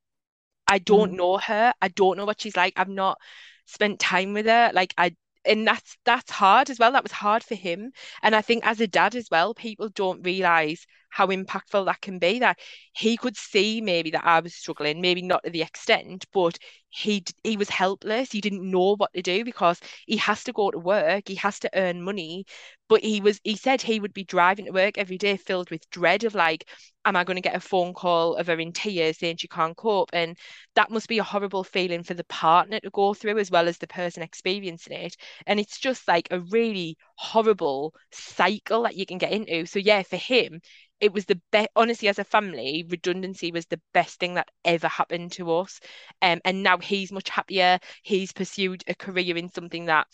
[0.67, 1.17] I don't mm.
[1.17, 2.75] know her, I don't know what she's like.
[2.77, 3.19] I've not
[3.67, 6.93] spent time with her, like I." And that's that's hard as well.
[6.93, 10.23] That was hard for him, and I think as a dad as well, people don't
[10.23, 12.59] realize how impactful that can be that
[12.93, 16.59] he could see maybe that I was struggling, maybe not to the extent, but
[16.91, 18.33] he he was helpless.
[18.33, 21.59] He didn't know what to do because he has to go to work, he has
[21.61, 22.45] to earn money,
[22.89, 25.89] but he was he said he would be driving to work every day filled with
[25.91, 26.69] dread of like,
[27.05, 29.77] am I going to get a phone call of her in tears saying she can't
[29.77, 30.11] cope?
[30.13, 30.37] And
[30.75, 33.79] that must be a horrible feeling for the partner to go through as well as
[33.79, 35.17] the person experiencing it.
[35.47, 39.67] And it's just like a really horrible cycle that you can get into.
[39.67, 40.61] So yeah, for him,
[41.01, 44.87] it was the best honestly as a family redundancy was the best thing that ever
[44.87, 45.81] happened to us
[46.23, 50.07] um, and now he's much happier he's pursued a career in something that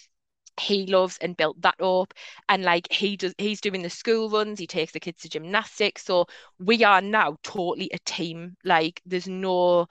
[0.58, 2.14] he loves and built that up.
[2.48, 6.04] And like he does he's doing the school runs he takes the kids to gymnastics.
[6.04, 6.26] So
[6.58, 8.56] we are now totally a team.
[8.64, 9.86] Like there's no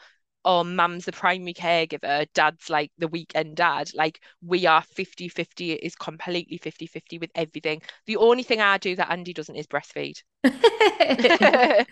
[0.45, 3.91] oh mum's the primary caregiver dad's like the weekend dad.
[3.93, 7.81] Like we are 50 50 it is completely 50 50 with everything.
[8.05, 10.21] The only thing i do that andy doesn't is breastfeed.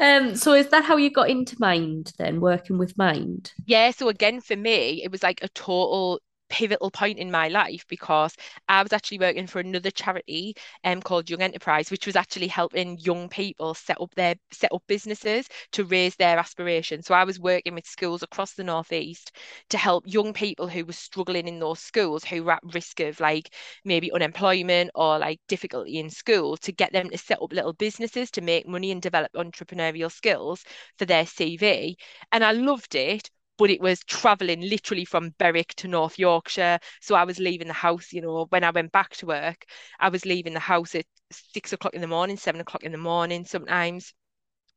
[0.00, 3.52] Um so is that how you got into mind then working with mind?
[3.66, 7.84] Yeah so again for me it was like a total pivotal point in my life
[7.88, 8.34] because
[8.68, 12.98] I was actually working for another charity um, called Young Enterprise, which was actually helping
[12.98, 17.06] young people set up their set up businesses to raise their aspirations.
[17.06, 19.32] So I was working with schools across the northeast
[19.70, 23.20] to help young people who were struggling in those schools, who were at risk of
[23.20, 27.72] like maybe unemployment or like difficulty in school, to get them to set up little
[27.72, 30.64] businesses to make money and develop entrepreneurial skills
[30.98, 31.96] for their CV.
[32.32, 33.30] And I loved it
[33.60, 36.78] but it was traveling literally from Berwick to North Yorkshire.
[37.02, 39.66] So I was leaving the house, you know, when I went back to work,
[40.00, 42.96] I was leaving the house at six o'clock in the morning, seven o'clock in the
[42.96, 44.14] morning sometimes.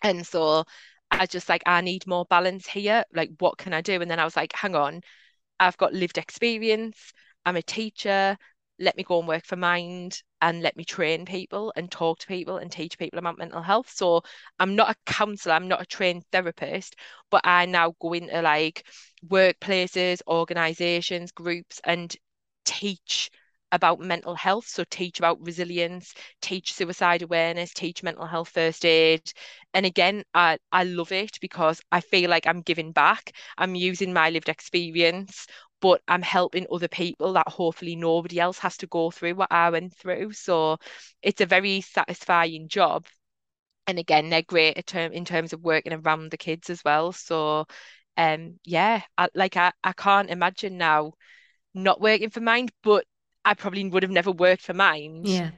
[0.02, 0.65] And so
[1.10, 3.06] I just like, I need more balance here.
[3.13, 4.02] Like, what can I do?
[4.02, 5.00] And then I was like, hang on,
[5.62, 7.13] I've got lived experience.
[7.46, 8.38] I'm a teacher
[8.79, 12.27] let me go and work for Mind and let me train people and talk to
[12.27, 13.89] people and teach people about mental health.
[13.93, 14.23] So
[14.59, 16.95] I'm not a counselor, I'm not a trained therapist,
[17.29, 18.86] but I now go into like
[19.27, 22.15] workplaces, organizations, groups and
[22.65, 23.29] teach
[23.71, 24.67] about mental health.
[24.67, 29.21] So teach about resilience, teach suicide awareness, teach mental health first aid.
[29.73, 33.31] And again, I, I love it because I feel like I'm giving back.
[33.57, 35.47] I'm using my lived experience
[35.84, 39.69] but I'm helping other people that hopefully nobody else has to go through what I
[39.69, 40.32] went through.
[40.32, 40.78] So
[41.22, 43.06] it's a very satisfying job.
[43.86, 47.12] And again, they're great in terms of working around the kids as well.
[47.12, 47.65] So
[48.15, 51.13] um yeah, I, like I, I can't imagine now
[51.74, 53.06] not working for Mind, but
[53.43, 55.28] I probably would have never worked for Mind.
[55.28, 55.52] Yeah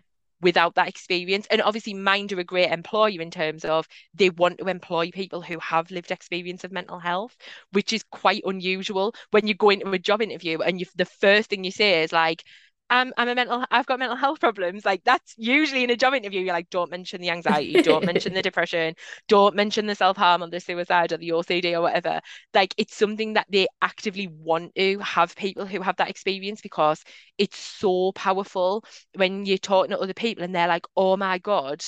[0.45, 1.47] without that experience.
[1.51, 5.41] And obviously, Mind are a great employer in terms of they want to employ people
[5.41, 7.35] who have lived experience of mental health,
[7.71, 11.49] which is quite unusual when you go into a job interview and you the first
[11.49, 12.43] thing you say is like,
[12.89, 14.85] I'm I'm a mental I've got mental health problems.
[14.85, 18.33] Like that's usually in a job interview, you're like, don't mention the anxiety, don't mention
[18.33, 18.95] the depression,
[19.27, 22.21] don't mention the self-harm or the suicide or the OCD or whatever.
[22.53, 27.03] Like it's something that they actively want to have people who have that experience because
[27.37, 28.83] it's so powerful
[29.15, 31.83] when you're talking to other people and they're like, oh my God,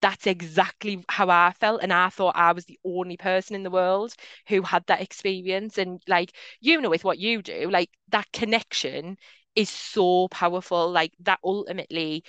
[0.00, 1.82] that's exactly how I felt.
[1.82, 4.14] And I thought I was the only person in the world
[4.48, 5.78] who had that experience.
[5.78, 9.16] And like, you know, with what you do, like that connection
[9.56, 10.90] is so powerful.
[10.90, 12.24] Like that ultimately,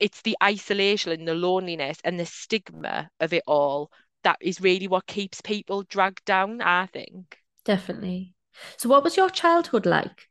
[0.00, 3.90] it's the isolation and the loneliness and the stigma of it all
[4.24, 7.38] that is really what keeps people dragged down, I think.
[7.64, 8.34] Definitely.
[8.78, 10.28] So, what was your childhood like?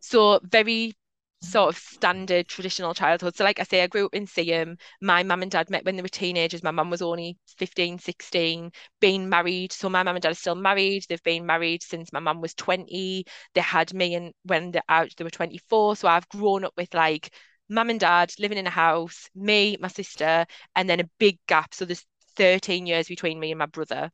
[0.00, 0.94] So, very
[1.40, 3.36] sort of standard traditional childhood.
[3.36, 4.78] So like I say, I grew up in Seaham.
[5.00, 6.62] My mum and dad met when they were teenagers.
[6.62, 9.72] My mum was only 15, 16, being married.
[9.72, 11.04] So my mum and dad are still married.
[11.08, 13.24] They've been married since my mum was 20.
[13.54, 15.96] They had me and when they're out, uh, they were 24.
[15.96, 17.30] So I've grown up with like
[17.68, 21.74] mum and dad living in a house, me, my sister, and then a big gap.
[21.74, 22.04] So there's
[22.36, 24.10] 13 years between me and my brother.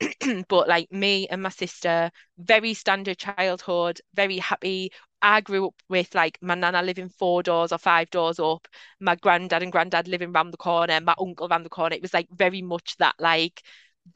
[0.48, 4.92] but like me and my sister, very standard childhood, very happy.
[5.22, 8.68] I grew up with like my nana living four doors or five doors up,
[9.00, 11.96] my granddad and granddad living round the corner, my uncle round the corner.
[11.96, 13.62] It was like very much that like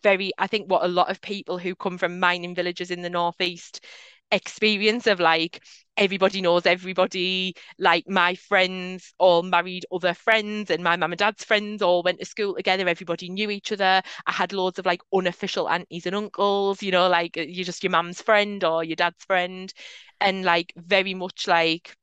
[0.03, 3.11] very I think what a lot of people who come from mining villages in the
[3.11, 3.85] northeast
[4.31, 5.63] experience of like
[6.01, 11.45] everybody knows everybody like my friends all married other friends and my mum and dad's
[11.45, 14.03] friends all went to school together everybody knew each other.
[14.27, 17.85] I had loads of like unofficial aunties and uncles you know like uh, you're just
[17.85, 19.73] your mum's friend or your dad's friend.
[20.21, 21.97] And like very much like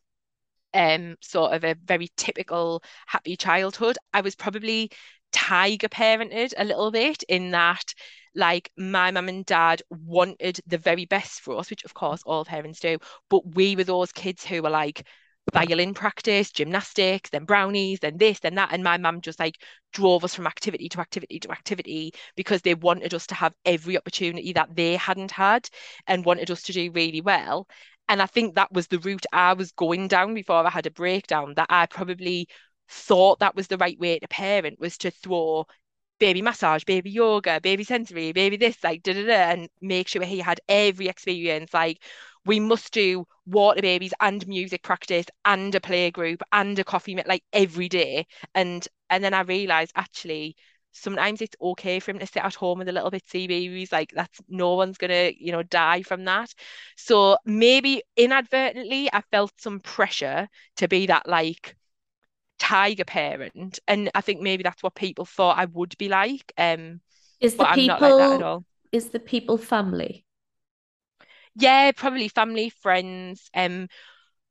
[0.74, 3.98] um sort of a very typical happy childhood.
[4.14, 4.92] I was probably
[5.32, 7.94] tiger parented a little bit in that
[8.36, 12.46] like my mum and dad wanted the very best for us, which of course all
[12.46, 12.98] parents do,
[13.30, 15.06] but we were those kids who were like
[15.54, 18.70] violin practice, gymnastics, then brownies, then this, then that.
[18.72, 19.56] And my mum just like
[19.94, 23.98] drove us from activity to activity to activity because they wanted us to have every
[23.98, 25.68] opportunity that they hadn't had
[26.06, 27.68] and wanted us to do really well.
[28.10, 30.92] And I think that was the route I was going down before I had a
[30.92, 32.48] breakdown, that I probably
[32.90, 35.66] thought that was the right way to parent was to throw
[36.20, 40.24] baby massage, baby yoga, baby sensory, baby this, like da da da, and make sure
[40.24, 41.74] he had every experience.
[41.74, 42.04] Like
[42.46, 47.16] we must do water babies and music practice and a play group and a coffee
[47.26, 48.28] like every day.
[48.56, 50.56] And and then I realized actually
[50.94, 53.92] sometimes it's okay for him to sit at home with a little bitsy babies.
[53.92, 56.54] Like that's no one's gonna, you know, die from that.
[56.96, 61.76] So maybe inadvertently I felt some pressure to be that like
[62.60, 63.80] tiger parent.
[63.88, 66.54] And I think maybe that's what people thought I would be like.
[66.58, 67.02] Um
[67.40, 68.46] is the people like
[68.92, 70.24] is the people family?
[71.56, 73.50] Yeah, probably family, friends.
[73.54, 73.88] Um,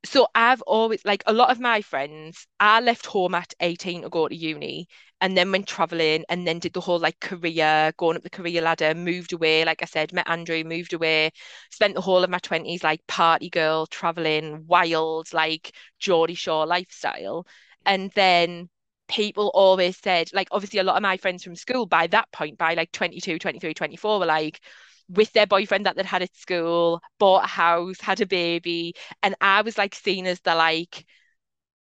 [0.04, 4.10] so I've always like a lot of my friends, I left home at 18 to
[4.10, 4.88] go to uni
[5.20, 8.62] and then went traveling and then did the whole like career, going up the career
[8.62, 11.32] ladder, moved away, like I said, met Andrew, moved away,
[11.72, 17.46] spent the whole of my 20s like party girl, traveling, wild, like Geordie Shore lifestyle.
[17.86, 18.68] And then
[19.08, 22.58] people always said, like obviously a lot of my friends from school by that point,
[22.58, 24.60] by like 22, 23, 24 were like,
[25.08, 29.36] with their boyfriend that they'd had at school, bought a house, had a baby, and
[29.40, 31.06] I was like seen as the like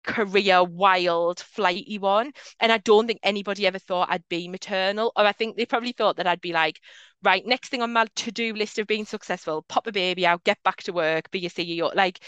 [0.03, 2.31] career wild flighty one.
[2.59, 5.11] And i don't think anybody ever thought i'd be maternal.
[5.15, 6.79] Or i think they probably thought that i'd be like
[7.23, 10.61] right next thing on my to-do list of being successful pop a baby out get
[10.63, 12.19] back to work be a ceo like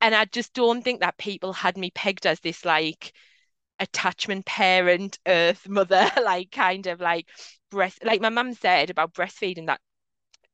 [0.00, 3.12] and i just don't think that people had me pegged as this like
[3.80, 7.28] attachment parent earth mother like kind of like
[7.70, 9.80] breast like my mum said about breastfeeding that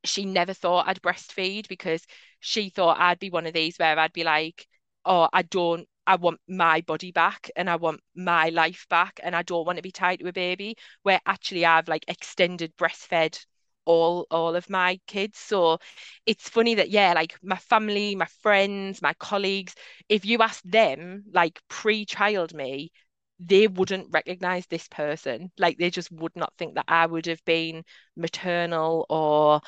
[0.05, 2.07] she never thought I'd breastfeed because
[2.41, 4.67] she thought I'd be one of these where I'd be like,
[5.05, 9.35] oh, I don't, I want my body back and I want my life back and
[9.35, 10.77] I don't want to be tied to a baby.
[11.03, 13.45] Where actually I've like extended breastfed
[13.87, 15.39] all all of my kids.
[15.39, 15.79] So
[16.27, 19.75] it's funny that yeah, like my family, my friends, my colleagues,
[20.09, 22.93] if you ask them like pre-child me,
[23.41, 25.51] they wouldn't recognize this person.
[25.59, 27.85] Like they just would not think that I would have been
[28.17, 29.61] maternal or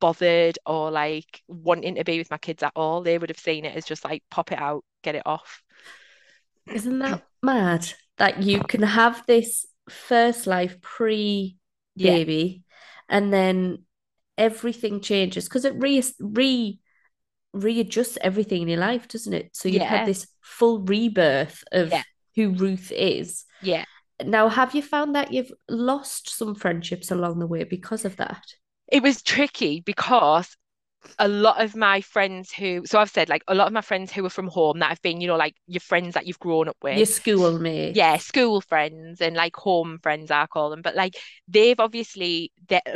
[0.00, 3.02] bothered or like wanting to be with my kids at all.
[3.02, 5.62] They would have seen it as just like pop it out, get it off.
[6.72, 7.86] Isn't that mad
[8.18, 11.56] that you can have this first life pre
[11.96, 12.62] baby.
[13.08, 13.84] And then
[14.38, 16.78] everything changes because it re re
[17.54, 19.50] readjusts everything in your life, doesn't it?
[19.52, 19.84] So you yeah.
[19.84, 22.02] have this full rebirth of yeah.
[22.34, 23.44] who Ruth is.
[23.62, 23.84] Yeah.
[24.22, 28.42] Now, have you found that you've lost some friendships along the way because of that?
[28.88, 30.56] it was tricky because
[31.18, 34.12] a lot of my friends who so I've said like a lot of my friends
[34.12, 36.68] who are from home that have been you know like your friends that you've grown
[36.68, 36.96] up with.
[36.96, 40.82] Your school mates yeah school friends and like home friends I call them.
[40.82, 41.16] But like
[41.48, 42.52] they've obviously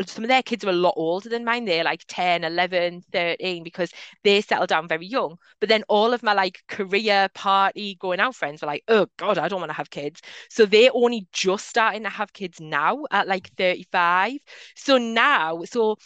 [0.07, 1.65] some of their kids are a lot older than mine.
[1.65, 3.91] They're like 10 11 13 because
[4.25, 5.37] they settled down very young.
[5.61, 9.39] But then all of my like career party going out friends were like oh god
[9.39, 10.21] I don't want to have kids.
[10.49, 14.39] So they're only just starting to have kids now at like 35
[14.77, 15.97] so now so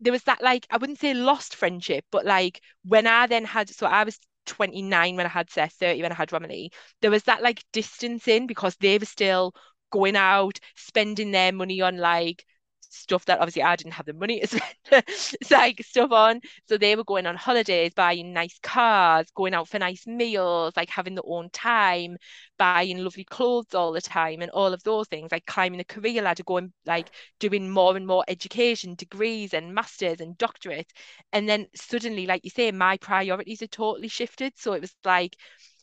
[0.00, 3.68] there was that like I wouldn't say lost friendship, but like when I then had
[3.70, 6.72] so I was 29 when I had Seth, 30 when I had Romilly,
[7.02, 9.54] there was that like distancing because they were still
[9.90, 12.44] going out, spending their money on like
[12.88, 15.04] stuff that obviously I didn't have the money to spend
[15.50, 16.40] like stuff on.
[16.68, 20.90] So they were going on holidays, buying nice cars, going out for nice meals, like
[20.90, 22.16] having their own time,
[22.58, 26.22] buying lovely clothes all the time, and all of those things, like climbing the career
[26.22, 27.10] ladder, going like
[27.40, 30.90] doing more and more education, degrees and masters and doctorates.
[31.32, 34.52] And then suddenly, like you say, my priorities are totally shifted.
[34.56, 35.36] So it was like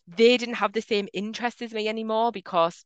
[0.08, 2.86] they didn't have the same interest as me anymore because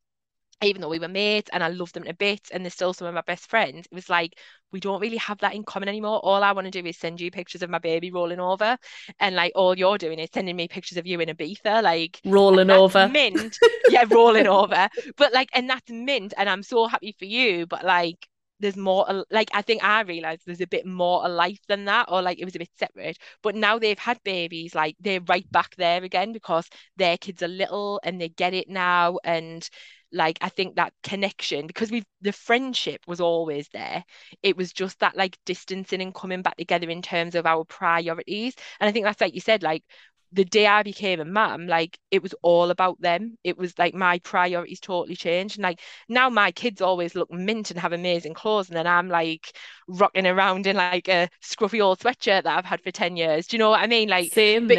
[0.62, 3.08] even though we were mates and I love them to bits and they're still some
[3.08, 4.38] of my best friends, it was like
[4.72, 6.20] we don't really have that in common anymore.
[6.20, 8.78] All I want to do is send you pictures of my baby rolling over,
[9.20, 12.70] and like all you're doing is sending me pictures of you in Ibiza, like rolling
[12.70, 13.58] over, mint,
[13.90, 14.90] yeah, rolling over.
[15.18, 17.66] But like, and that's mint, and I'm so happy for you.
[17.66, 18.28] But like,
[18.60, 22.08] there's more like I think I realized there's a bit more a life than that
[22.10, 25.50] or like it was a bit separate but now they've had babies like they're right
[25.52, 29.70] back there again because their kids are little and they get it now and
[30.12, 34.04] like I think that connection because we've the friendship was always there.
[34.44, 38.56] It was just that like distancing and coming back together in terms of our priorities.
[38.80, 39.84] And I think that's like you said, like
[40.32, 43.38] the day I became a mum, like it was all about them.
[43.44, 45.58] It was like my priorities totally changed.
[45.58, 48.70] And like now my kids always look mint and have amazing clothes.
[48.70, 49.56] And then I'm like
[49.88, 53.48] rocking around in like a scruffy old sweatshirt that I've had for 10 years.
[53.48, 54.10] Do you know what I mean?
[54.10, 54.78] Like same but,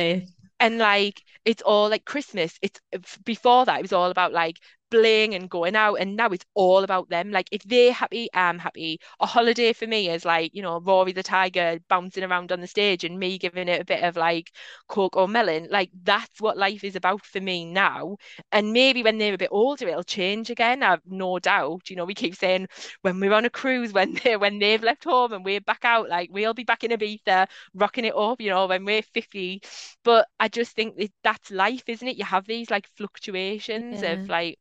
[0.60, 2.56] and like it's all like Christmas.
[2.62, 2.80] It's
[3.24, 4.58] before that, it was all about like
[4.90, 7.30] bling and going out and now it's all about them.
[7.30, 9.00] Like if they're happy I'm happy.
[9.20, 12.66] A holiday for me is like you know Rory the tiger bouncing around on the
[12.66, 14.50] stage and me giving it a bit of like
[14.88, 15.70] Cocomelon.
[15.70, 18.16] Like that's what life is about for me now.
[18.52, 21.90] And maybe when they're a bit older it'll change again I've no doubt.
[21.90, 22.68] You know we keep saying
[23.02, 26.08] when we're on a cruise when they when they've left home and we're back out
[26.08, 29.62] like we'll be back in Ibiza rocking it up you know when we're 50
[30.04, 32.16] but I just think that that's life isn't it?
[32.16, 34.12] You have these like fluctuations yeah.
[34.12, 34.58] of like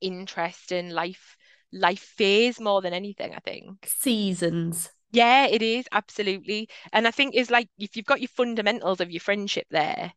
[0.00, 1.36] interest in life
[1.72, 3.86] life phase more than anything, I think.
[3.86, 4.90] Seasons.
[5.12, 6.68] Yeah, it is absolutely.
[6.92, 10.12] And I think it's like if you've got your fundamentals of your friendship there,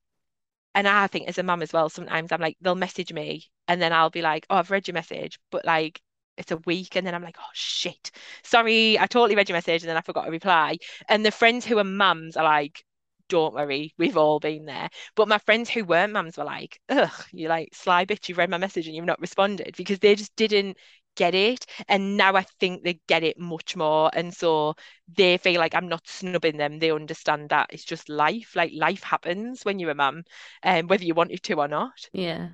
[0.76, 3.82] and I think as a mum as well, sometimes I'm like, they'll message me and
[3.82, 6.02] then I'll be like, oh, I've read your message, but like
[6.38, 8.12] it's a week and then I'm like, oh shit,
[8.44, 10.78] sorry, I totally read your message and then I forgot to reply.
[11.08, 12.84] And the friends who are mums are like,
[13.30, 14.90] don't worry, we've all been there.
[15.16, 18.50] But my friends who weren't mums were like, ugh, you like sly bitch, you've read
[18.50, 20.78] my message and you've not responded because they just didn't
[21.16, 21.66] get it.
[21.88, 24.10] And now I think they get it much more.
[24.14, 24.76] And so
[25.16, 26.80] they feel like I'm not snubbing them.
[26.80, 28.56] They understand that it's just life.
[28.56, 30.24] Like life happens when you're a mum,
[30.64, 32.10] um, whether you want it to or not.
[32.12, 32.50] Yeah.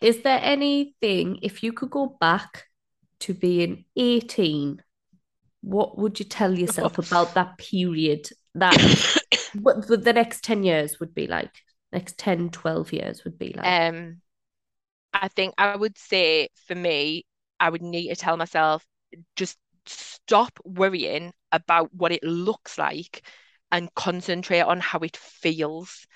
[0.00, 2.64] Is there anything, if you could go back
[3.20, 4.82] to being 18,
[5.62, 9.21] what would you tell yourself about that period that
[9.60, 11.50] what the next 10 years would be like
[11.92, 13.66] next 10 12 years would be like?
[13.66, 14.20] Um
[15.14, 17.22] i think i would say for me
[17.60, 18.82] i would need to tell myself
[19.36, 23.26] just stop worrying about what it looks like
[23.70, 26.06] and concentrate on how it feels.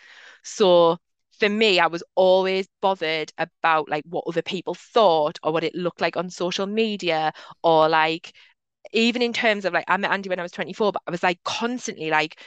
[0.44, 0.98] So
[1.38, 5.74] for me, I was always bothered about like what other people thought or what it
[5.74, 7.32] looked like on social media
[7.62, 8.32] or like
[8.92, 11.22] even in terms of like I met Andy when I was 24, but I was
[11.22, 12.40] like constantly like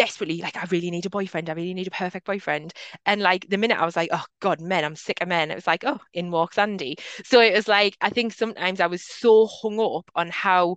[0.00, 1.50] desperately like I really need a boyfriend.
[1.50, 2.72] I really need a perfect boyfriend.
[3.04, 5.50] And like the minute I was like, oh God, men, I'm sick of men.
[5.50, 6.96] It was like, oh, in walks Andy.
[7.22, 10.76] So it was like I think sometimes I was so hung up on how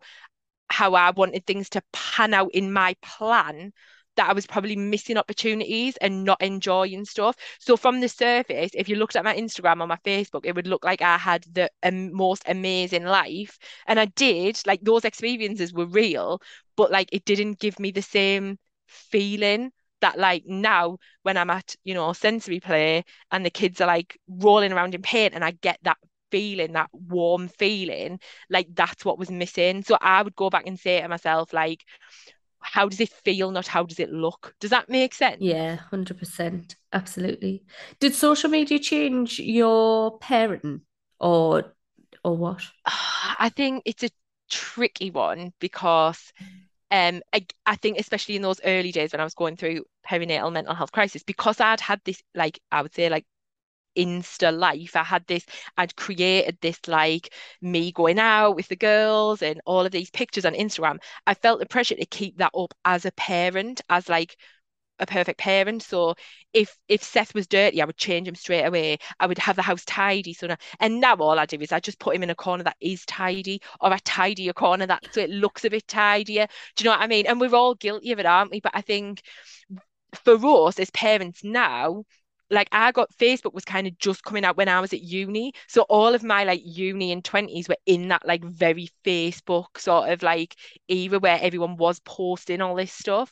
[0.69, 3.71] how I wanted things to pan out in my plan
[4.17, 7.37] that I was probably missing opportunities and not enjoying stuff.
[7.59, 10.67] So from the surface, if you looked at my Instagram or my Facebook, it would
[10.67, 13.57] look like I had the um, most amazing life.
[13.87, 16.41] And I did, like those experiences were real,
[16.75, 18.57] but like it didn't give me the same
[18.93, 19.71] feeling
[20.01, 24.17] that like now when I'm at, you know, sensory play and the kids are like
[24.27, 25.97] rolling around in paint and I get that
[26.31, 28.19] feeling, that warm feeling,
[28.49, 29.83] like that's what was missing.
[29.83, 31.83] So I would go back and say to myself, like,
[32.59, 34.55] how does it feel, not how does it look?
[34.59, 35.41] Does that make sense?
[35.41, 36.75] Yeah, 100%.
[36.91, 37.63] Absolutely.
[37.99, 40.81] Did social media change your parenting
[41.19, 41.73] or
[42.23, 42.61] or what?
[42.85, 44.09] I think it's a
[44.49, 46.31] tricky one because
[46.93, 50.53] um, I, I think especially in those early days when I was going through perinatal
[50.53, 53.25] mental health crisis, because I'd had this like I would say like
[53.97, 54.95] insta life.
[54.95, 55.45] I had this,
[55.77, 60.45] I'd created this like me going out with the girls and all of these pictures
[60.45, 60.97] on Instagram.
[61.27, 64.37] I felt the pressure to keep that up as a parent, as like
[64.99, 65.83] a perfect parent.
[65.83, 66.15] So
[66.53, 68.97] if if Seth was dirty, I would change him straight away.
[69.19, 70.33] I would have the house tidy.
[70.33, 72.63] So now, and now all I do is I just put him in a corner
[72.63, 76.47] that is tidy, or I tidy a corner that so it looks a bit tidier.
[76.75, 77.25] Do you know what I mean?
[77.27, 78.59] And we're all guilty of it, aren't we?
[78.59, 79.21] But I think
[80.23, 80.35] for
[80.67, 82.03] us as parents now,
[82.49, 85.53] like I got Facebook was kind of just coming out when I was at uni.
[85.67, 90.09] So all of my like uni and 20s were in that like very Facebook sort
[90.09, 90.55] of like
[90.87, 93.31] era where everyone was posting all this stuff.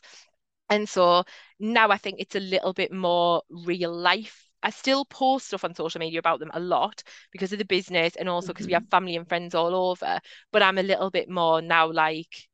[0.72, 1.24] And so
[1.58, 4.48] now I think it's a little bit more real life.
[4.62, 7.02] I still post stuff on social media about them a lot
[7.32, 8.70] because of the business and also because mm-hmm.
[8.70, 10.20] we have family and friends all over.
[10.52, 12.48] But I'm a little bit more now like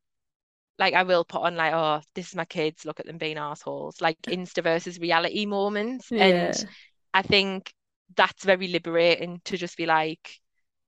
[0.79, 3.37] like I will put on like, oh, this is my kids, look at them being
[3.37, 6.11] assholes, like Insta versus reality moments.
[6.11, 6.25] Yeah.
[6.25, 6.67] And
[7.13, 7.73] I think
[8.17, 10.41] that's very liberating to just be like,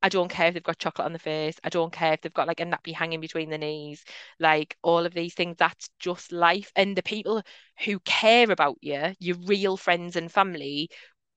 [0.02, 1.56] I don't care if they've got chocolate on the face.
[1.62, 4.04] I don't care if they've got like a nappy hanging between the knees.
[4.38, 6.72] Like all of these things, that's just life.
[6.74, 7.42] And the people
[7.84, 10.88] who care about you, your real friends and family,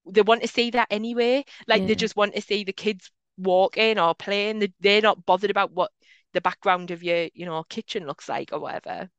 [0.05, 1.43] they want to see that anyway.
[1.67, 1.87] Like yeah.
[1.87, 4.73] they just want to see the kids walking or playing.
[4.79, 5.91] They're not bothered about what
[6.33, 9.09] the background of your, you know, kitchen looks like or whatever.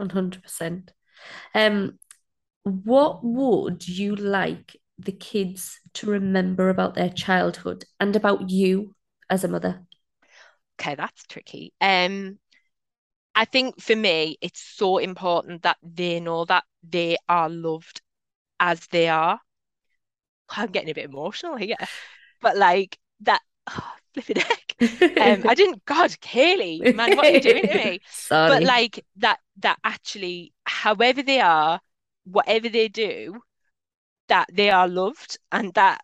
[0.00, 0.90] 100%.
[1.54, 1.98] Um,
[2.62, 8.94] what would you like the kids to remember about their childhood and about you
[9.28, 9.82] as a mother?
[10.80, 11.72] Okay, that's tricky.
[11.80, 12.38] Um,
[13.34, 18.02] I think for me, it's so important that they know that they are loved
[18.58, 19.40] as they are.
[20.50, 21.76] I'm getting a bit emotional here,
[22.40, 23.40] but like that.
[23.72, 24.74] Oh, flipping heck.
[25.20, 25.84] Um, I didn't.
[25.86, 28.00] God, Kaylee, man, what are you doing to me?
[28.10, 28.48] Sorry.
[28.50, 29.38] But like that.
[29.58, 31.80] That actually, however they are,
[32.24, 33.40] whatever they do,
[34.30, 36.02] that they are loved and that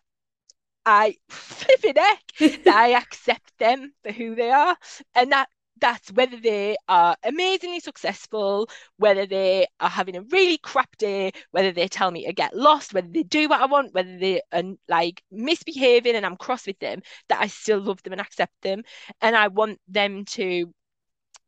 [0.85, 2.23] I flipping heck
[2.65, 4.77] that I accept them for who they are,
[5.15, 5.49] and that
[5.79, 11.71] that's whether they are amazingly successful, whether they are having a really crap day, whether
[11.71, 14.63] they tell me to get lost, whether they do what I want, whether they are
[14.89, 18.83] like misbehaving and I'm cross with them, that I still love them and accept them.
[19.21, 20.73] And I want them to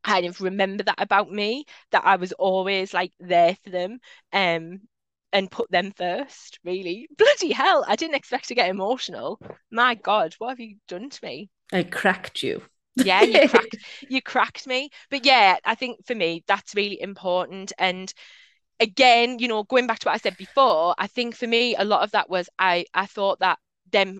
[0.03, 3.99] kind of remember that about me, that I was always like there for them.
[4.33, 4.81] Um,
[5.31, 7.07] and put them first, really.
[7.17, 9.39] Bloody hell, I didn't expect to get emotional.
[9.71, 11.49] My God, what have you done to me?
[11.71, 12.63] I cracked you
[13.03, 13.77] yeah you cracked
[14.09, 18.13] you cracked me but yeah i think for me that's really important and
[18.79, 21.83] again you know going back to what i said before i think for me a
[21.83, 23.57] lot of that was i i thought that
[23.91, 24.19] them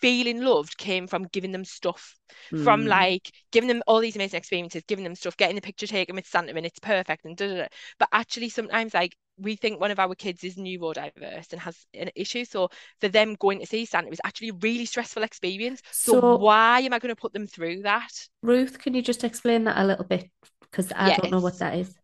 [0.00, 2.16] feeling loved came from giving them stuff
[2.52, 2.64] mm.
[2.64, 6.16] from like giving them all these amazing experiences giving them stuff getting the picture taken
[6.16, 7.66] with santa and it's perfect and da, da, da.
[7.98, 12.10] but actually sometimes like we think one of our kids is neurodiverse and has an
[12.14, 12.44] issue.
[12.44, 12.68] So
[13.00, 15.80] for them going to see Santa was actually a really stressful experience.
[15.90, 18.10] So, so why am I going to put them through that?
[18.42, 20.28] Ruth, can you just explain that a little bit?
[20.60, 21.20] Because I yes.
[21.20, 21.94] don't know what that is.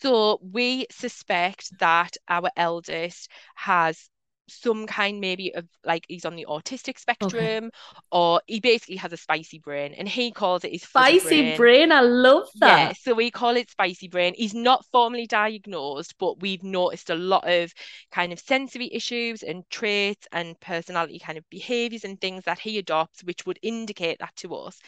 [0.00, 4.08] So we suspect that our eldest has
[4.48, 7.70] some kind maybe of like he's on the autistic spectrum okay.
[8.10, 11.56] or he basically has a spicy brain and he calls it his spicy brain.
[11.56, 11.92] brain.
[11.92, 12.78] I love that.
[12.78, 14.34] Yeah, so we call it spicy brain.
[14.36, 17.72] He's not formally diagnosed, but we've noticed a lot of
[18.10, 22.78] kind of sensory issues and traits and personality kind of behaviors and things that he
[22.78, 24.78] adopts, which would indicate that to us.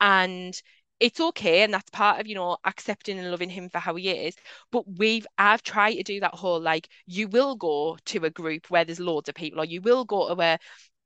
[0.00, 0.60] And
[1.02, 4.08] it's okay and that's part of you know accepting and loving him for how he
[4.08, 4.36] is
[4.70, 8.70] but we've i've tried to do that whole like you will go to a group
[8.70, 10.58] where there's loads of people or you will go to a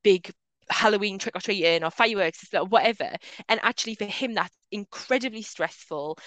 [0.05, 0.31] big
[0.69, 3.09] Halloween trick or treating or fireworks or whatever.
[3.49, 6.19] And actually, for him, that's incredibly stressful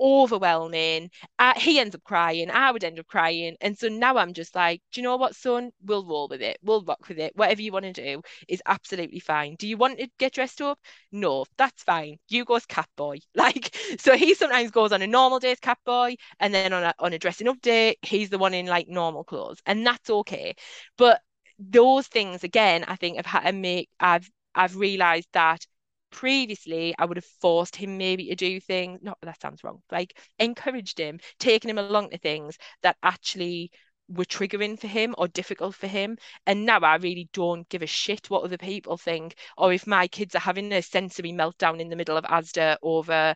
[0.00, 1.10] overwhelming.
[1.56, 2.50] He ends up crying.
[2.50, 3.56] I would end up crying.
[3.60, 5.70] And so now I'm just like, do you know what, son?
[5.84, 6.58] We'll roll with it.
[6.62, 7.34] We'll rock with it.
[7.36, 9.56] Whatever you want to do is absolutely fine.
[9.56, 10.78] Do you want to get dressed up?
[11.10, 12.18] No, that's fine.
[12.28, 13.18] You go as cat boy.
[13.34, 16.84] Like, so he sometimes goes on a normal day as cat boy, and then on
[16.84, 20.08] a on a dressing up day, he's the one in like normal clothes, and that's
[20.10, 20.54] okay.
[20.96, 21.20] But
[21.58, 25.66] those things again, I think have had to make I've I've realized that
[26.12, 30.16] previously I would have forced him maybe to do things not that sounds wrong like
[30.38, 33.70] encouraged him taking him along to things that actually
[34.08, 37.86] were triggering for him or difficult for him and now I really don't give a
[37.86, 41.88] shit what other people think or if my kids are having a sensory meltdown in
[41.88, 43.34] the middle of Asda over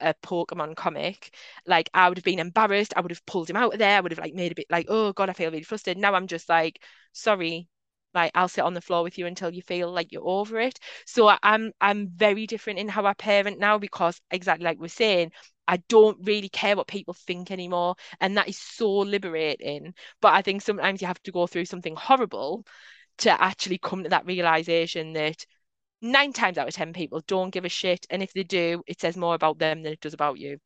[0.00, 1.34] a Pokemon comic,
[1.66, 2.94] like I would have been embarrassed.
[2.96, 3.96] I would have pulled him out of there.
[3.96, 6.00] I would have like made a bit like, oh God, I feel really frustrated.
[6.00, 7.68] Now I'm just like, sorry,
[8.14, 10.78] like I'll sit on the floor with you until you feel like you're over it.
[11.06, 15.32] So I'm I'm very different in how I parent now because exactly like we're saying,
[15.66, 17.96] I don't really care what people think anymore.
[18.20, 19.94] And that is so liberating.
[20.20, 22.64] But I think sometimes you have to go through something horrible
[23.18, 25.44] to actually come to that realization that
[26.00, 28.06] nine times out of ten people don't give a shit.
[28.10, 30.58] And if they do, it says more about them than it does about you.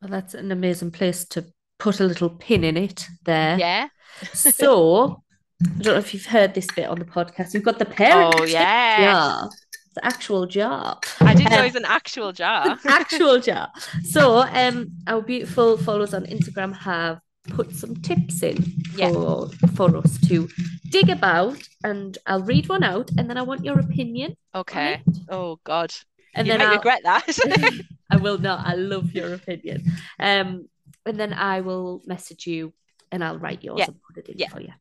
[0.00, 1.46] Well, that's an amazing place to
[1.78, 3.58] put a little pin in it there.
[3.58, 3.88] Yeah.
[4.32, 5.23] so
[5.64, 7.54] I don't know if you've heard this bit on the podcast.
[7.54, 8.34] We've got the parent.
[8.38, 9.00] Oh yeah.
[9.00, 9.48] Yeah.
[9.94, 11.00] The actual jar.
[11.20, 12.78] I didn't um, know it was an actual jar.
[12.84, 13.70] actual jar.
[14.02, 19.48] So um our beautiful followers on Instagram have put some tips in for, yeah.
[19.74, 20.48] for us to
[20.88, 24.36] dig about and I'll read one out and then I want your opinion.
[24.54, 25.02] Okay.
[25.28, 25.92] Oh God.
[26.34, 27.26] And you then I regret that.
[28.10, 28.66] I will not.
[28.66, 29.84] I love your opinion.
[30.18, 30.68] Um
[31.06, 32.72] and then I will message you
[33.10, 33.86] and I'll write yours yeah.
[33.86, 34.48] and put it in yeah.
[34.48, 34.72] for you.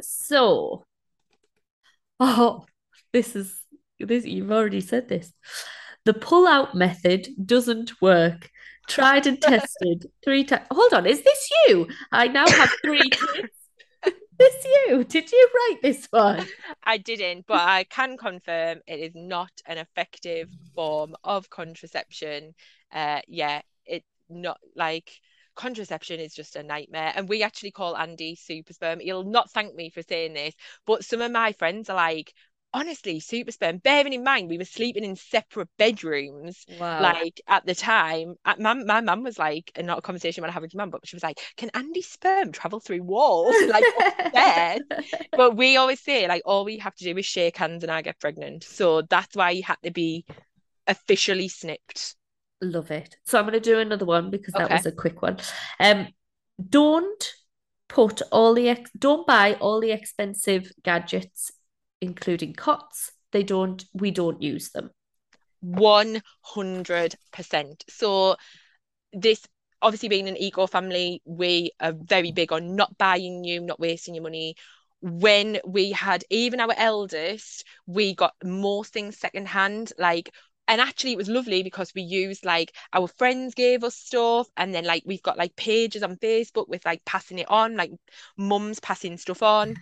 [0.00, 0.84] So,
[2.20, 2.64] oh,
[3.12, 3.62] this is
[3.98, 4.24] this.
[4.24, 5.32] You've already said this.
[6.04, 8.50] The pull-out method doesn't work.
[8.88, 10.66] Tried and tested three times.
[10.70, 11.88] Hold on, is this you?
[12.12, 13.48] I now have three kids.
[14.38, 15.04] this you?
[15.04, 16.46] Did you write this one?
[16.82, 22.54] I didn't, but I can confirm it is not an effective form of contraception.
[22.92, 25.10] Uh, yeah, it not like
[25.54, 27.12] contraception is just a nightmare.
[27.14, 29.00] And we actually call Andy super sperm.
[29.00, 30.54] He'll not thank me for saying this,
[30.86, 32.32] but some of my friends are like,
[32.74, 33.78] honestly, super sperm.
[33.78, 36.66] Bearing in mind, we were sleeping in separate bedrooms.
[36.78, 37.00] Wow.
[37.00, 40.52] Like at the time, at my my mum was like, and not a conversation about
[40.52, 43.84] having with your mum, but she was like, "Can Andy sperm travel through walls?" like
[44.32, 44.78] there.
[45.32, 48.02] but we always say like all we have to do is shake hands and I
[48.02, 48.64] get pregnant.
[48.64, 50.26] So that's why he had to be
[50.86, 52.16] officially snipped.
[52.60, 53.16] Love it.
[53.24, 55.38] So I'm going to do another one because that was a quick one.
[55.78, 56.08] Um,
[56.68, 57.34] don't
[57.88, 61.50] put all the ex- don't buy all the expensive gadgets,
[62.00, 63.12] including cots.
[63.32, 63.84] They don't.
[63.92, 64.90] We don't use them.
[65.60, 67.84] One hundred percent.
[67.88, 68.36] So
[69.12, 69.46] this
[69.82, 74.14] obviously being an eco family, we are very big on not buying new, not wasting
[74.14, 74.54] your money.
[75.00, 79.92] when we had even our eldest, we got most things secondhand.
[79.98, 80.32] Like
[80.68, 84.74] and actually it was lovely because we used like our friends gave us stuff and
[84.74, 87.90] then like we've got like pages on Facebook with like passing it on like
[88.36, 89.74] mums passing stuff on.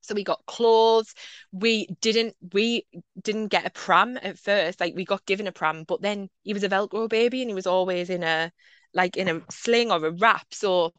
[0.00, 1.14] So we got clothes.
[1.52, 2.86] We didn't we
[3.22, 4.80] didn't get a pram at first.
[4.80, 7.54] Like we got given a pram but then he was a velcro baby and he
[7.54, 8.52] was always in a
[8.94, 10.46] like in a sling or a wrap.
[10.52, 10.92] So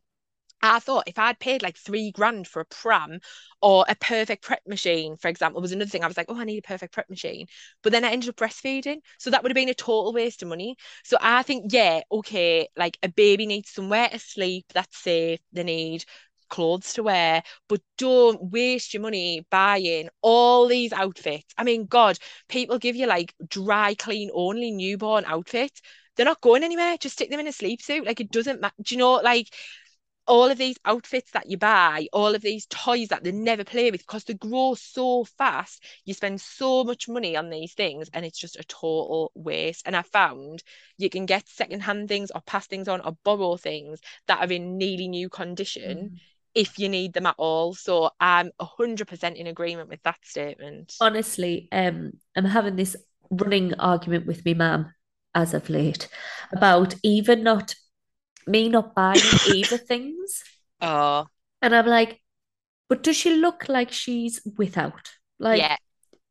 [0.66, 3.20] I thought if I'd paid like three grand for a pram
[3.62, 6.04] or a perfect prep machine, for example, was another thing.
[6.04, 7.48] I was like, oh, I need a perfect prep machine.
[7.84, 8.98] But then I ended up breastfeeding.
[9.20, 10.76] So that would have been a total waste of money.
[11.04, 15.40] So I think, yeah, okay, like a baby needs somewhere to sleep that's safe.
[15.54, 16.06] They need
[16.50, 21.54] clothes to wear, but don't waste your money buying all these outfits.
[21.58, 22.18] I mean, God,
[22.50, 25.82] people give you like dry clean only newborn outfits.
[26.16, 26.98] They're not going anywhere.
[26.98, 28.06] Just stick them in a sleep suit.
[28.06, 28.76] Like it doesn't matter.
[28.82, 29.54] Do you know, like
[30.28, 33.92] all of these outfits that you buy, all of these toys that they never play
[33.92, 35.84] with because they grow so fast.
[36.04, 39.84] You spend so much money on these things and it's just a total waste.
[39.86, 40.64] And I found
[40.98, 44.78] you can get secondhand things or pass things on or borrow things that are in
[44.78, 45.98] nearly new condition.
[45.98, 46.20] Mm.
[46.56, 47.74] If you need them at all.
[47.74, 50.96] So I'm 100% in agreement with that statement.
[51.02, 52.96] Honestly, um, I'm having this
[53.30, 54.94] running argument with me mum
[55.34, 56.08] as of late
[56.54, 57.76] about even not
[58.48, 60.44] me not buying either things.
[60.82, 61.26] Oh.
[61.62, 62.22] And I'm like,
[62.90, 65.10] but does she look like she's without?
[65.40, 65.78] Like, yeah.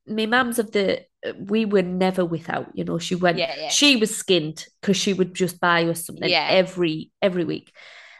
[0.06, 1.00] my mum's of the,
[1.38, 3.68] we were never without, you know, she went, yeah, yeah.
[3.70, 6.48] she was skinned because she would just buy us something yeah.
[6.50, 7.72] every, every week.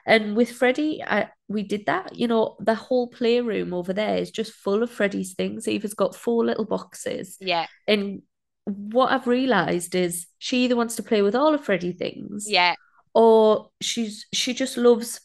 [0.07, 2.17] And with Freddie, I, we did that.
[2.17, 5.69] You know, the whole playroom over there is just full of Freddie's things.
[5.69, 7.37] Eva's got four little boxes.
[7.39, 7.67] Yeah.
[7.87, 8.23] And
[8.65, 12.47] what I've realised is she either wants to play with all of Freddie things.
[12.49, 12.75] Yeah
[13.15, 15.21] or she's she just loves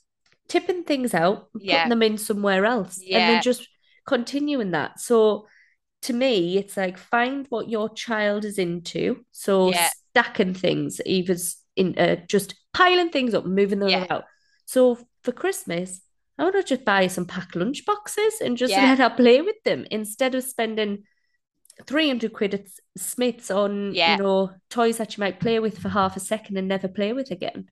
[0.47, 1.77] tipping things out, yeah.
[1.77, 3.17] putting them in somewhere else, yeah.
[3.17, 3.67] and then just
[4.05, 4.99] continuing that.
[4.99, 5.47] So
[6.03, 9.25] to me, it's like find what your child is into.
[9.31, 9.89] So yeah.
[10.11, 11.37] stacking things, even
[11.75, 14.05] in uh, just piling things up, moving them yeah.
[14.09, 14.23] out.
[14.65, 16.01] So for Christmas,
[16.37, 19.61] I want to just buy some packed lunch boxes and just let her play with
[19.65, 21.03] them instead of spending
[21.85, 22.67] 300 quid at
[22.97, 26.67] Smith's on, you know, toys that you might play with for half a second and
[26.67, 27.69] never play with again.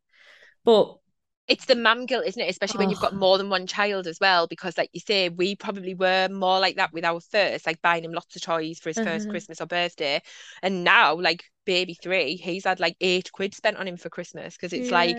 [0.67, 0.97] But
[1.47, 2.49] it's the mum guilt, isn't it?
[2.49, 2.79] Especially oh.
[2.79, 5.93] when you've got more than one child as well, because like you say, we probably
[5.93, 8.97] were more like that with our first, like buying him lots of toys for his
[8.97, 9.11] uh-huh.
[9.11, 10.21] first Christmas or birthday.
[10.61, 14.57] And now, like baby three, he's had like eight quid spent on him for Christmas
[14.57, 14.93] because it's yeah.
[14.93, 15.17] like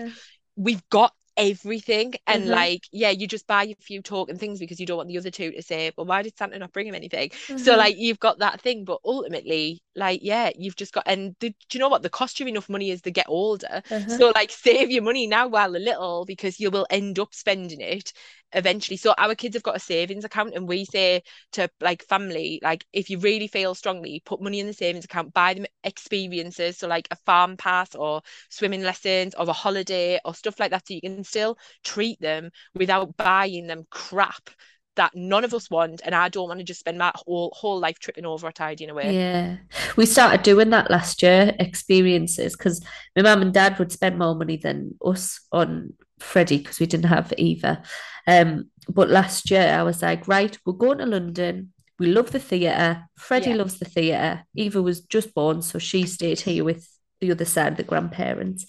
[0.55, 2.51] we've got everything and mm-hmm.
[2.51, 5.31] like yeah you just buy a few token things because you don't want the other
[5.31, 7.57] two to say well why did santa not bring him anything mm-hmm.
[7.57, 11.49] so like you've got that thing but ultimately like yeah you've just got and the,
[11.49, 14.09] do you know what the cost you enough money as they get older mm-hmm.
[14.09, 17.79] so like save your money now while a little because you will end up spending
[17.79, 18.11] it
[18.53, 21.21] eventually so our kids have got a savings account and we say
[21.51, 25.33] to like family like if you really feel strongly put money in the savings account
[25.33, 30.33] buy them experiences so like a farm pass or swimming lessons or a holiday or
[30.33, 34.49] stuff like that so you can still treat them without buying them crap
[34.95, 37.79] that none of us want and I don't want to just spend my whole whole
[37.79, 39.13] life tripping over or tidying away.
[39.13, 39.57] Yeah.
[39.95, 42.83] We started doing that last year, experiences, because
[43.15, 47.09] my mum and dad would spend more money than us on Freddie because we didn't
[47.09, 47.81] have Eva.
[48.27, 51.73] Um, but last year I was like, right, we're going to London.
[51.97, 53.03] We love the theatre.
[53.17, 53.55] Freddie yeah.
[53.57, 54.43] loves the theatre.
[54.55, 56.87] Eva was just born, so she stayed here with
[57.19, 58.65] the other side, of the grandparents.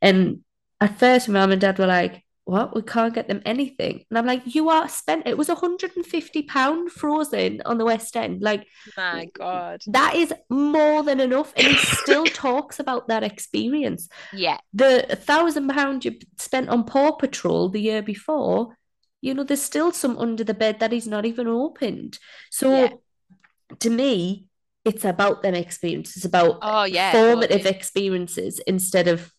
[0.00, 0.40] And
[0.80, 2.74] at first, my mum and dad were like, what?
[2.74, 4.04] We can't get them anything.
[4.10, 5.26] And I'm like, you are spent.
[5.26, 8.42] It was 150 pound frozen on the West End.
[8.42, 8.66] Like,
[8.96, 11.52] my God, that is more than enough.
[11.56, 14.08] And he still talks about that experience.
[14.32, 18.76] Yeah, the thousand pound you spent on Paw Patrol the year before.
[19.20, 22.18] You know, there's still some under the bed that he's not even opened.
[22.50, 22.90] So, yeah.
[23.80, 24.46] to me,
[24.84, 26.16] it's about them experiences.
[26.16, 27.76] It's about oh yeah formative totally.
[27.76, 29.30] experiences instead of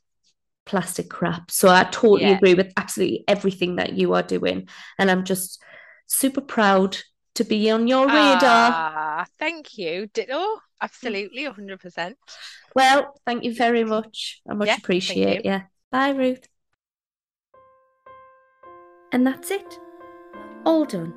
[0.65, 1.51] plastic crap.
[1.51, 2.37] So I totally yeah.
[2.37, 4.67] agree with absolutely everything that you are doing.
[4.97, 5.61] And I'm just
[6.07, 6.97] super proud
[7.35, 8.41] to be on your radar.
[8.43, 10.07] Ah, thank you.
[10.13, 10.59] Ditto.
[10.81, 12.15] Absolutely, 100%.
[12.75, 14.41] Well, thank you very much.
[14.49, 15.51] I much yeah, appreciate you.
[15.51, 15.61] Yeah.
[15.91, 16.47] Bye, Ruth.
[19.11, 19.79] And that's it.
[20.65, 21.13] All done.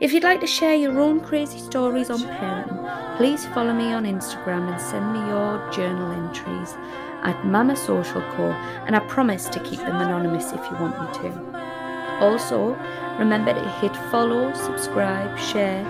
[0.00, 4.04] If you'd like to share your own crazy stories on parenting, please follow me on
[4.04, 6.74] Instagram and send me your journal entries
[7.22, 8.50] at Mamma Social Co,
[8.86, 12.18] and I promise to keep them anonymous if you want me to.
[12.20, 12.76] Also,
[13.18, 15.86] remember to hit follow, subscribe, share,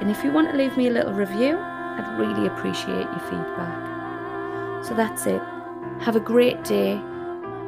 [0.00, 4.84] and if you want to leave me a little review, I'd really appreciate your feedback.
[4.84, 5.40] So that's it.
[6.00, 7.00] Have a great day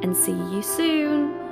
[0.03, 1.44] and see you soon.